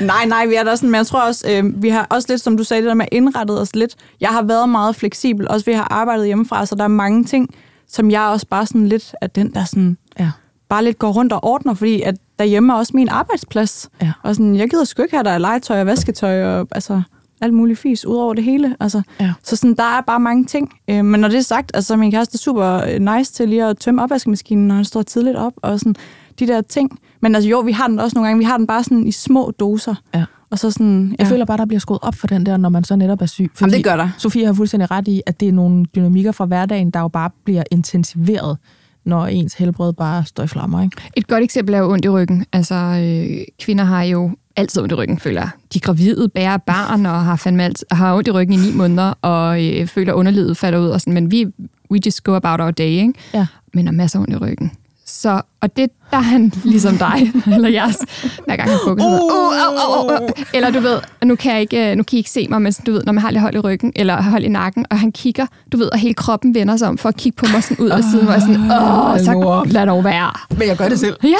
[0.14, 2.40] nej, nej, vi er der sådan, men jeg tror også, øh, vi har også lidt,
[2.40, 3.94] som du sagde, det der med indrettet os lidt.
[4.20, 7.54] Jeg har været meget fleksibel, også vi har arbejdet hjemmefra, så der er mange ting,
[7.88, 10.30] som jeg også bare sådan lidt, at den der sådan, ja.
[10.68, 13.88] bare lidt går rundt og ordner, fordi at derhjemme er også min arbejdsplads.
[14.02, 14.12] Ja.
[14.22, 17.02] Og sådan, jeg gider sgu ikke have, der er legetøj og vasketøj, og altså,
[17.42, 18.76] alt muligt fis ud over det hele.
[18.80, 19.32] Altså, ja.
[19.42, 20.72] Så sådan, der er bare mange ting.
[20.88, 23.64] Øh, men når det er sagt, altså min kæreste er super øh, nice til lige
[23.64, 25.94] at tømme opvaskemaskinen, når han står tidligt op, og sådan
[26.38, 26.98] de der ting.
[27.20, 29.12] Men altså jo, vi har den også nogle gange, vi har den bare sådan i
[29.12, 29.94] små doser.
[30.14, 30.24] Ja.
[30.50, 31.14] Og så sådan, ja.
[31.18, 33.26] Jeg føler bare, der bliver skruet op for den der, når man så netop er
[33.26, 33.50] syg.
[33.54, 34.08] Fordi Jamen, det gør der.
[34.18, 37.30] Sofie har fuldstændig ret i, at det er nogle dynamikker fra hverdagen, der jo bare
[37.44, 38.58] bliver intensiveret
[39.04, 40.82] når ens helbred bare står i flammer.
[40.82, 40.96] Ikke?
[41.16, 42.44] Et godt eksempel er jo ondt i ryggen.
[42.52, 45.48] Altså, øh, kvinder har jo altid ondt i ryggen, føler.
[45.74, 49.14] De gravide, bærer barn og har, fandme alt, har ondt i ryggen i ni måneder,
[49.22, 50.88] og øh, føler underlivet falder ud.
[50.88, 51.46] Og sådan, men vi,
[51.90, 53.12] we just go about our day, ikke?
[53.34, 53.46] Ja.
[53.74, 54.72] Men har masser af ondt i ryggen.
[55.06, 57.96] Så, og det, der er han ligesom dig, eller jeres,
[58.44, 60.44] hver gang han bukker uh, uh, uh, uh, uh.
[60.54, 62.72] Eller du ved, nu kan, jeg ikke, øh, nu kan I ikke se mig, men
[62.86, 65.12] du ved, når man har lidt hold i ryggen, eller hold i nakken, og han
[65.12, 67.84] kigger, du ved, og hele kroppen vender sig om for at kigge på mig sådan
[67.84, 70.30] ud af siden, jeg sådan, åh, så lad dog være.
[70.58, 71.16] Men jeg gør det selv.
[71.22, 71.36] Ja,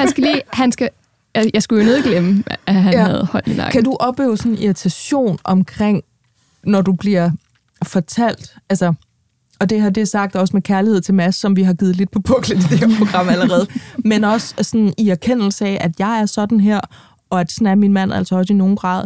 [0.00, 0.88] han skal lige, han skal,
[1.54, 3.04] jeg skulle jo nødt glemme, at han ja.
[3.04, 3.72] havde hold i nakken.
[3.72, 6.02] Kan du opleve sådan en irritation omkring,
[6.64, 7.30] når du bliver
[7.82, 8.94] fortalt, altså
[9.60, 11.96] og det her det er sagt også med kærlighed til Mads, som vi har givet
[11.96, 13.66] lidt på buklet i det her program allerede,
[14.04, 16.80] men også sådan i erkendelse af, at jeg er sådan her,
[17.30, 19.04] og at sådan er min mand altså også i nogen grad,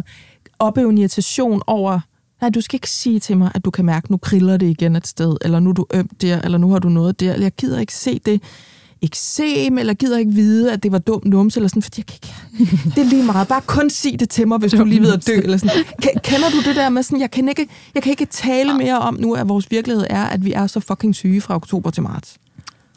[0.59, 1.99] opleve en irritation over,
[2.41, 4.95] nej, du skal ikke sige til mig, at du kan mærke, nu kriller det igen
[4.95, 7.45] et sted, eller nu er du ømt der, eller nu har du noget der, eller
[7.45, 8.41] jeg gider ikke se det
[9.03, 12.15] eksem, eller gider ikke vide, at det var dumt nums, eller sådan, fordi jeg kan
[12.15, 12.33] ikke...
[12.95, 13.47] Det er lige meget.
[13.47, 15.83] Bare kun sig det til mig, hvis du lige ved at dø, eller sådan.
[16.23, 19.17] Kender du det der med sådan, jeg kan ikke, jeg kan ikke tale mere om
[19.19, 22.37] nu, at vores virkelighed er, at vi er så fucking syge fra oktober til marts?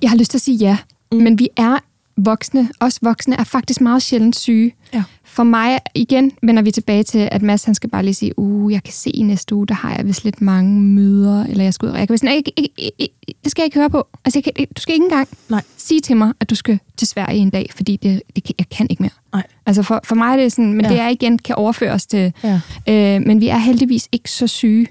[0.03, 0.79] Jeg har lyst til at sige ja,
[1.13, 1.19] mm.
[1.19, 1.79] men vi er
[2.17, 4.75] voksne, os voksne, er faktisk meget sjældent syge.
[4.95, 5.03] Ja.
[5.25, 8.73] For mig, igen, vender vi tilbage til, at Mads han skal bare lige sige, uh,
[8.73, 11.75] jeg kan se i næste uge, der har jeg vist lidt mange møder, eller jeg
[11.75, 13.15] skal ud og jeg kan sådan, ikke, ikke, ikke,
[13.45, 14.07] det skal jeg ikke høre på.
[14.25, 15.63] Altså, jeg kan, du skal ikke engang Nej.
[15.77, 18.69] sige til mig, at du skal til Sverige en dag, fordi det, det, kan- jeg
[18.69, 19.13] kan ikke mere.
[19.33, 19.43] Nej.
[19.67, 20.91] Altså, for, for mig er det sådan, men ja.
[20.91, 22.61] det er igen, kan overføres til, Ja.
[22.89, 24.87] øh, men vi er heldigvis ikke så syge.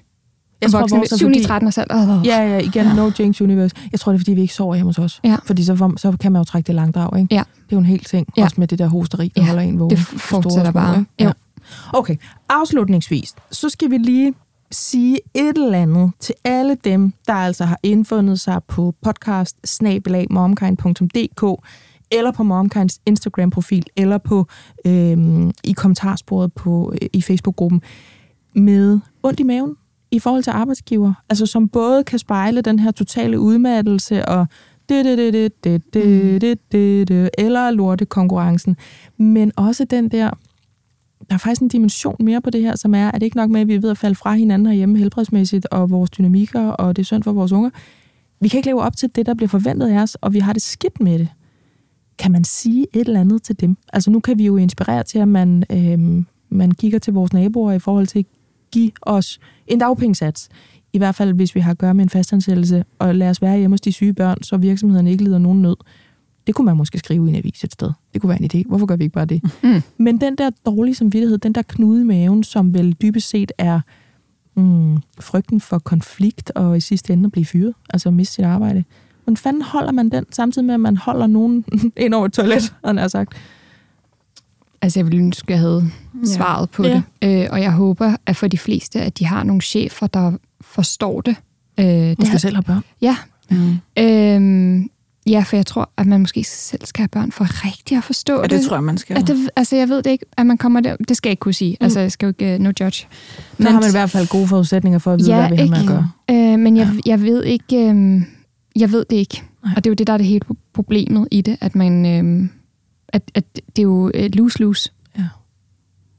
[0.73, 2.27] Jeg tror, vores er 7 fordi- 13 år oh.
[2.27, 3.75] Ja, ja, igen, no Jinx Universe.
[3.91, 5.19] Jeg tror, det er, fordi vi ikke sover hjemme hos os.
[5.23, 5.35] Ja.
[5.45, 7.35] Fordi så, så kan man jo trække det langdrag, ikke?
[7.35, 7.39] Ja.
[7.55, 8.43] Det er jo en hel ting, Ja.
[8.43, 9.89] også med det der hosteri, der Ja, holder en vågen.
[9.89, 11.05] det fortsætter bare.
[11.19, 11.31] Ja.
[11.93, 12.15] Okay,
[12.49, 14.33] afslutningsvis, så skal vi lige
[14.71, 19.57] sige et eller andet til alle dem, der altså har indfundet sig på podcast
[22.11, 24.47] eller på Momkinds Instagram-profil, eller på
[24.85, 27.81] øhm, i kommentarsporet på, øh, i Facebook-gruppen,
[28.55, 29.75] med ondt i maven
[30.15, 31.13] i forhold til arbejdsgiver.
[31.29, 34.47] Altså som både kan spejle den her totale udmattelse og
[34.89, 38.77] det, det, det, det, det, det, det, det, det, eller lorte konkurrencen,
[39.17, 40.29] men også den der,
[41.29, 43.49] der er faktisk en dimension mere på det her, som er, at det ikke nok
[43.49, 46.95] med, at vi er ved at falde fra hinanden herhjemme helbredsmæssigt, og vores dynamikker, og
[46.95, 47.69] det er synd for vores unger.
[48.39, 50.53] Vi kan ikke leve op til det, der bliver forventet af os, og vi har
[50.53, 51.27] det skidt med det.
[52.19, 53.77] Kan man sige et eller andet til dem?
[53.93, 57.71] Altså nu kan vi jo inspirere til, at man, øhm, man kigger til vores naboer
[57.71, 58.25] i forhold til
[58.75, 60.49] give os en dagpengesats.
[60.93, 63.57] I hvert fald, hvis vi har at gøre med en fastansættelse, og lad os være
[63.57, 65.75] hjemme hos de syge børn, så virksomheden ikke lider nogen nød.
[66.47, 67.91] Det kunne man måske skrive i en avis et sted.
[68.13, 68.67] Det kunne være en idé.
[68.67, 69.41] Hvorfor gør vi ikke bare det?
[69.63, 69.81] Mm.
[69.97, 73.79] Men den der dårlige samvittighed, den der knude i maven, som vel dybest set er
[74.55, 78.83] mm, frygten for konflikt og i sidste ende at blive fyret, altså miste sit arbejde.
[79.23, 81.65] Hvordan fanden holder man den, samtidig med, at man holder nogen
[81.97, 83.33] ind over et toilet, han har sagt?
[84.85, 85.89] Altså, jeg ville ønske, at jeg havde
[86.25, 87.01] svaret på Ja.
[87.21, 87.43] det.
[87.43, 90.31] Øh, og jeg håber, at for de fleste, at de har nogle chefer, der
[90.61, 91.35] forstår det.
[91.79, 92.81] Øh, det skal har- selv have børn.
[93.01, 93.17] Ja.
[93.51, 93.75] Mm.
[94.03, 94.89] Øhm,
[95.27, 98.41] ja, for jeg tror, at man måske selv skal have børn for rigtig at forstå
[98.41, 99.17] Ja, det tror jeg, man skal.
[99.17, 100.95] At det, altså, jeg ved det ikke, at man kommer der.
[101.07, 101.77] Det skal jeg ikke kunne sige.
[101.79, 103.05] Altså, jeg skal jo ikke, uh, no judge.
[103.57, 105.69] Men, har man i hvert fald gode forudsætninger for at vide, Ja, hvad vi har
[105.69, 106.09] med at gøre.
[106.53, 108.25] Øh, men jeg, jeg ved ikke, øhm,
[108.75, 109.43] jeg ved det ikke.
[109.63, 109.73] Nej.
[109.77, 112.49] Og det er jo det, der er det hele problemet i det, at man, øhm,
[113.09, 114.91] at, at det er jo øh, lose-lose.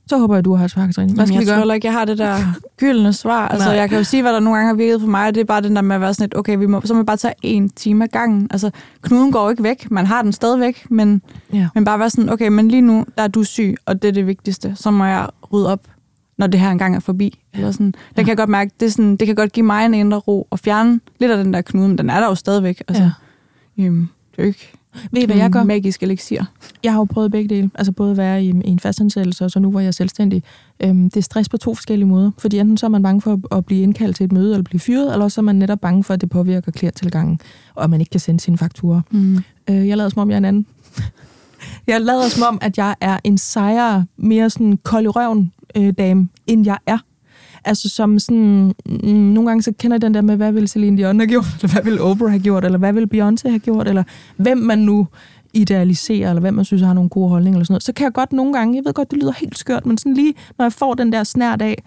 [0.09, 0.93] Så håber jeg, du har Katrine.
[0.93, 1.59] Hvad Jamen, skal jeg vi tror gøre?
[1.59, 2.37] heller ikke, jeg har det der
[2.81, 3.49] gyldne svar.
[3.49, 3.77] Altså, Nej.
[3.79, 5.35] jeg kan jo sige, hvad der nogle gange har virket for mig.
[5.35, 7.01] Det er bare den der med at være sådan lidt, okay, vi må, så må
[7.01, 8.49] vi bare tage en time ad gangen.
[8.51, 8.71] Altså,
[9.03, 9.91] knuden går ikke væk.
[9.91, 11.23] Man har den stadigvæk, men,
[11.53, 11.69] Ja.
[11.75, 14.13] men bare være sådan, okay, men lige nu, der er du syg, og det er
[14.13, 14.73] det vigtigste.
[14.77, 15.81] Så må jeg rydde op,
[16.39, 17.39] når det her engang er forbi.
[17.55, 17.95] Eller sådan.
[18.17, 20.47] Der kan jeg godt mærke, det, sådan, det kan godt give mig en indre ro
[20.51, 22.83] og fjerne lidt af den der knude, men den er der jo stadigvæk.
[22.89, 23.11] Altså, Ja.
[23.79, 23.87] ja.
[23.87, 24.73] øhm, det er jo ikke
[25.13, 25.61] Ved I, hvad jeg gør?
[25.61, 26.43] en magisk elixir.
[26.85, 27.71] Jeg har jo prøvet begge dele.
[27.75, 30.43] Altså både at være i, i en fastansættelse, og så nu hvor jeg er selvstændig.
[30.81, 32.31] Øhm, det er stress på to forskellige måder.
[32.39, 34.65] Fordi enten så er man bange for at, at blive indkaldt til et møde eller
[34.65, 37.41] blive fyret, eller også er man netop bange for, at det påvirker kliertilgangen,
[37.75, 39.01] og at man ikke kan sende sine fakturer.
[39.11, 39.37] Mm.
[39.71, 40.67] Øh, jeg lader som om, jeg er en anden.
[41.87, 45.93] Jeg lader som om, at jeg er en sejere, mere sådan kold i røven øh,
[45.99, 46.99] dame, end jeg er.
[47.67, 51.21] Altså som sådan, mm, nogle gange så kender den der med, hvad ville Celine Dion
[51.21, 54.03] have gjort, eller hvad ville Oprah have gjort, eller hvad ville Beyoncé have gjort, eller
[54.37, 55.07] hvem man nu
[55.55, 57.83] idealiserer, eller hvem man synes har nogle gode holdninger, eller sådan noget.
[57.83, 60.15] Så kan jeg godt nogle gange, jeg ved godt, det lyder helt skørt, men sådan
[60.15, 61.83] lige, når jeg får den der snært af,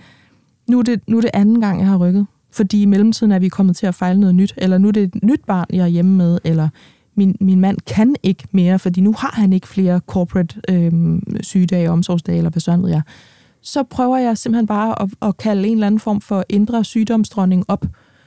[0.68, 2.26] nu er det, nu er det anden gang, jeg har rykket.
[2.52, 5.04] Fordi i mellemtiden er vi kommet til at fejle noget nyt, eller nu er det
[5.04, 6.70] et nyt barn, jeg er hjemme med, eller
[7.16, 10.92] min, min mand kan ikke mere, fordi nu har han ikke flere corporate øh,
[11.42, 13.02] sygedage, omsorgsdage, eller hvad sådan ved jeg.
[13.62, 17.66] Så prøver jeg simpelthen bare at, at kalde en eller anden form for indre sygdomsdronning
[17.68, 17.86] op,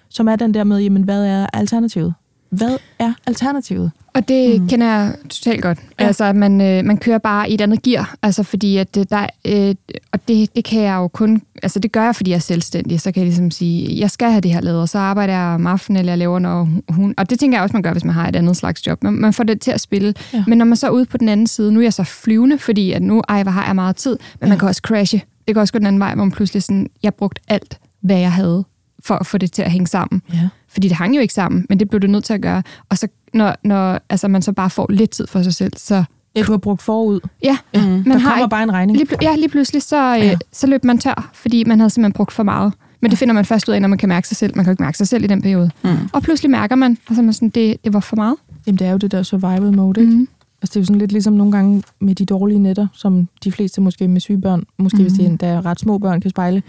[0.08, 2.14] som er den der med, jamen, hvad er alternativet?
[2.52, 3.90] Hvad er alternativet?
[4.14, 4.68] Og det Mm.
[4.68, 5.78] kender jeg totalt godt.
[6.00, 6.06] Ja.
[6.06, 8.14] Altså, at man, øh, man kører bare i et andet gear.
[8.22, 9.74] Altså, fordi at øh, der, øh,
[10.12, 13.00] og det, det kan jeg jo kun, altså det gør jeg, fordi jeg er selvstændig.
[13.00, 15.46] Så kan jeg ligesom sige, jeg skal have det her lavet, og så arbejder jeg
[15.54, 17.14] om aftenen, eller jeg laver når hun.
[17.16, 19.02] Og det tænker jeg også, man gør, hvis man har et andet slags job.
[19.02, 20.14] Man, man får det til at spille.
[20.34, 20.44] Ja.
[20.46, 22.58] Men når man så er ude på den anden side, nu er jeg så flyvende,
[22.58, 24.10] fordi at nu, ej, hvor har jeg meget tid.
[24.10, 24.46] Men Ja.
[24.46, 24.48] ja.
[24.48, 25.22] man kan også crashe.
[25.48, 28.18] Det kan også gå den anden vej, hvor man pludselig sådan, jeg brugt alt, hvad
[28.18, 28.64] jeg havde,
[29.04, 30.22] for at få det til at hænge sammen.
[30.34, 30.48] Ja.
[30.72, 32.62] Fordi det hang jo ikke sammen, men det blev du nødt til at gøre.
[32.88, 36.04] Og så når, når altså man så bare får lidt tid for sig selv, så
[36.36, 37.20] Ja, du har brugt forud.
[37.44, 37.80] ja, Mm.
[37.80, 38.98] man der har kommer ikke, bare en regning.
[38.98, 40.12] lige, ja, lige pludselig så, Ja.
[40.14, 40.32] ja.
[40.32, 42.72] øh, så løb man tør, fordi man havde simpelthen brugt for meget.
[43.00, 44.56] Men det finder man først ud af, når man kan mærke sig selv.
[44.56, 45.70] Man kan jo ikke mærke sig selv i den periode.
[45.84, 45.90] Mm.
[46.12, 48.36] Og pludselig mærker man, og så er man sådan, det, det var for meget.
[48.66, 50.12] Jamen, det er jo det der survival mode, ikke?
[50.12, 50.28] Mm.
[50.62, 53.52] Altså, det er jo sådan lidt ligesom nogle gange med de dårlige nætter, som de
[53.52, 55.02] fleste måske med syge børn, måske mm.
[55.02, 56.62] hvis det er endda ret små børn, kan spejle.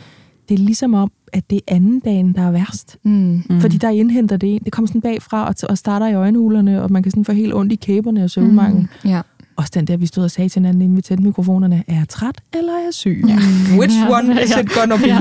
[0.54, 2.97] Det er ligesom om, at det er anden dagen, der er værst.
[3.04, 3.43] Mm.
[3.49, 3.62] Mm.
[3.62, 4.62] Fordi der indhenter det en.
[4.66, 7.54] Det kommer sådan bagfra og, og starter i øjenhulerne, og man kan sådan få helt
[7.54, 8.82] ondt i kæberne og søvnmangel.
[9.04, 9.10] Mm.
[9.10, 9.22] Ja.
[9.56, 12.10] Også den der, vi stod og sagde til hinanden, inden vi tændte mikrofonerne, er jeg
[12.10, 13.24] træt eller er jeg syg?
[13.28, 13.38] Ja.
[13.80, 14.18] Which Ja.
[14.20, 15.08] one is it gonna be?
[15.08, 15.20] Ja.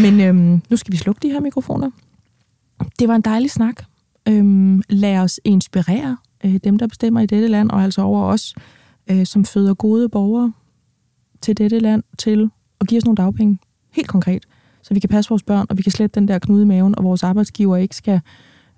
[0.00, 1.90] Men øhm, nu skal vi slukke de her mikrofoner.
[2.98, 3.74] Det var en dejlig snak.
[4.28, 8.54] Øhm, lad os inspirere øh, dem, der bestemmer i dette land, og altså over os,
[9.10, 10.52] øh, som føder gode borgere
[11.40, 12.50] til dette land, til
[12.80, 13.58] at give os nogle dagpenge.
[13.92, 14.46] Helt konkret.
[14.82, 16.98] Så vi kan passe vores børn, og vi kan slette den der knude i maven,
[16.98, 18.20] og vores arbejdsgiver ikke skal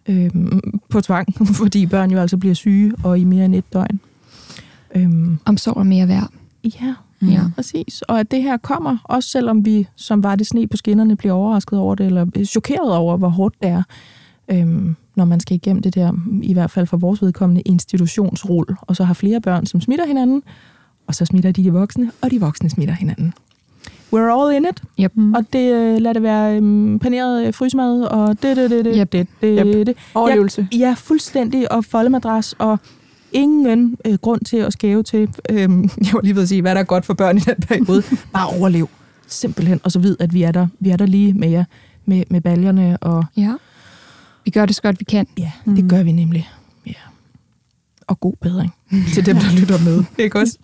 [0.07, 0.31] øh,
[0.91, 4.01] på tvang, fordi børn jo altså bliver syge, og i mere end et døgn.
[4.95, 6.31] Øhm, Omsorg er mere værd.
[6.65, 7.29] Ja, mm.
[7.29, 8.03] ja, præcis.
[8.03, 11.33] Og at det her kommer, også selvom vi, som var det sne på skinnerne, bliver
[11.33, 13.83] overrasket over det, eller chokeret over, hvor hårdt det er,
[14.49, 16.13] øhm, når man skal igennem det der,
[16.43, 20.43] i hvert fald for vores vedkommende, institutionsrull, og så har flere børn, som smitter hinanden,
[21.07, 23.35] og så smitter de de voksne, og de voksne smitter hinanden.
[24.15, 24.83] We're all in it.
[25.01, 25.13] Yep.
[25.35, 28.95] Og det, øh, lad det være um, paneret øh, frysmad, og det, det, det, det,
[28.97, 29.13] yep.
[29.13, 29.87] det, det, yep.
[29.87, 29.97] det.
[30.15, 30.69] Overlevelse.
[30.73, 32.79] Ja, ja, fuldstændig, og foldemadras, og
[33.33, 36.75] ingen øh, grund til at skæve til, øh, jeg var lige ved at sige, hvad
[36.75, 38.03] der er godt for børn i den periode.
[38.33, 38.89] Bare overlev,
[39.27, 41.65] simpelthen, og så vid, at vi er der, vi er der lige med jer,
[42.07, 42.97] med, med baljerne.
[42.97, 43.53] Og, ja,
[44.45, 45.27] vi gør det så godt, vi kan.
[45.39, 45.89] Ja, det mm.
[45.89, 46.51] gør vi nemlig.
[46.87, 46.93] Ja.
[48.07, 48.75] Og god bedring
[49.15, 50.05] til dem, der lytter med.
[50.25, 50.59] Ikke også?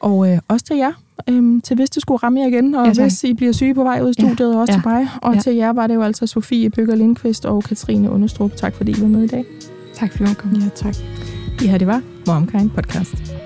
[0.00, 0.92] Og øh, også til jer,
[1.28, 3.82] øhm, til hvis det skulle ramme jer igen, og ja, hvis I bliver syge på
[3.82, 4.58] vej ud i studiet, ja.
[4.60, 4.80] også ja.
[4.80, 5.08] til mig.
[5.22, 5.40] Og ja.
[5.40, 8.56] til jer var det jo altså Sofie Bøger Lindqvist og Katrine Understrup.
[8.56, 9.44] Tak fordi I var med i dag.
[9.94, 10.52] Tak fordi du kom.
[10.52, 10.94] Ja, tak.
[11.60, 13.37] Det her, det var MomKind Podcast.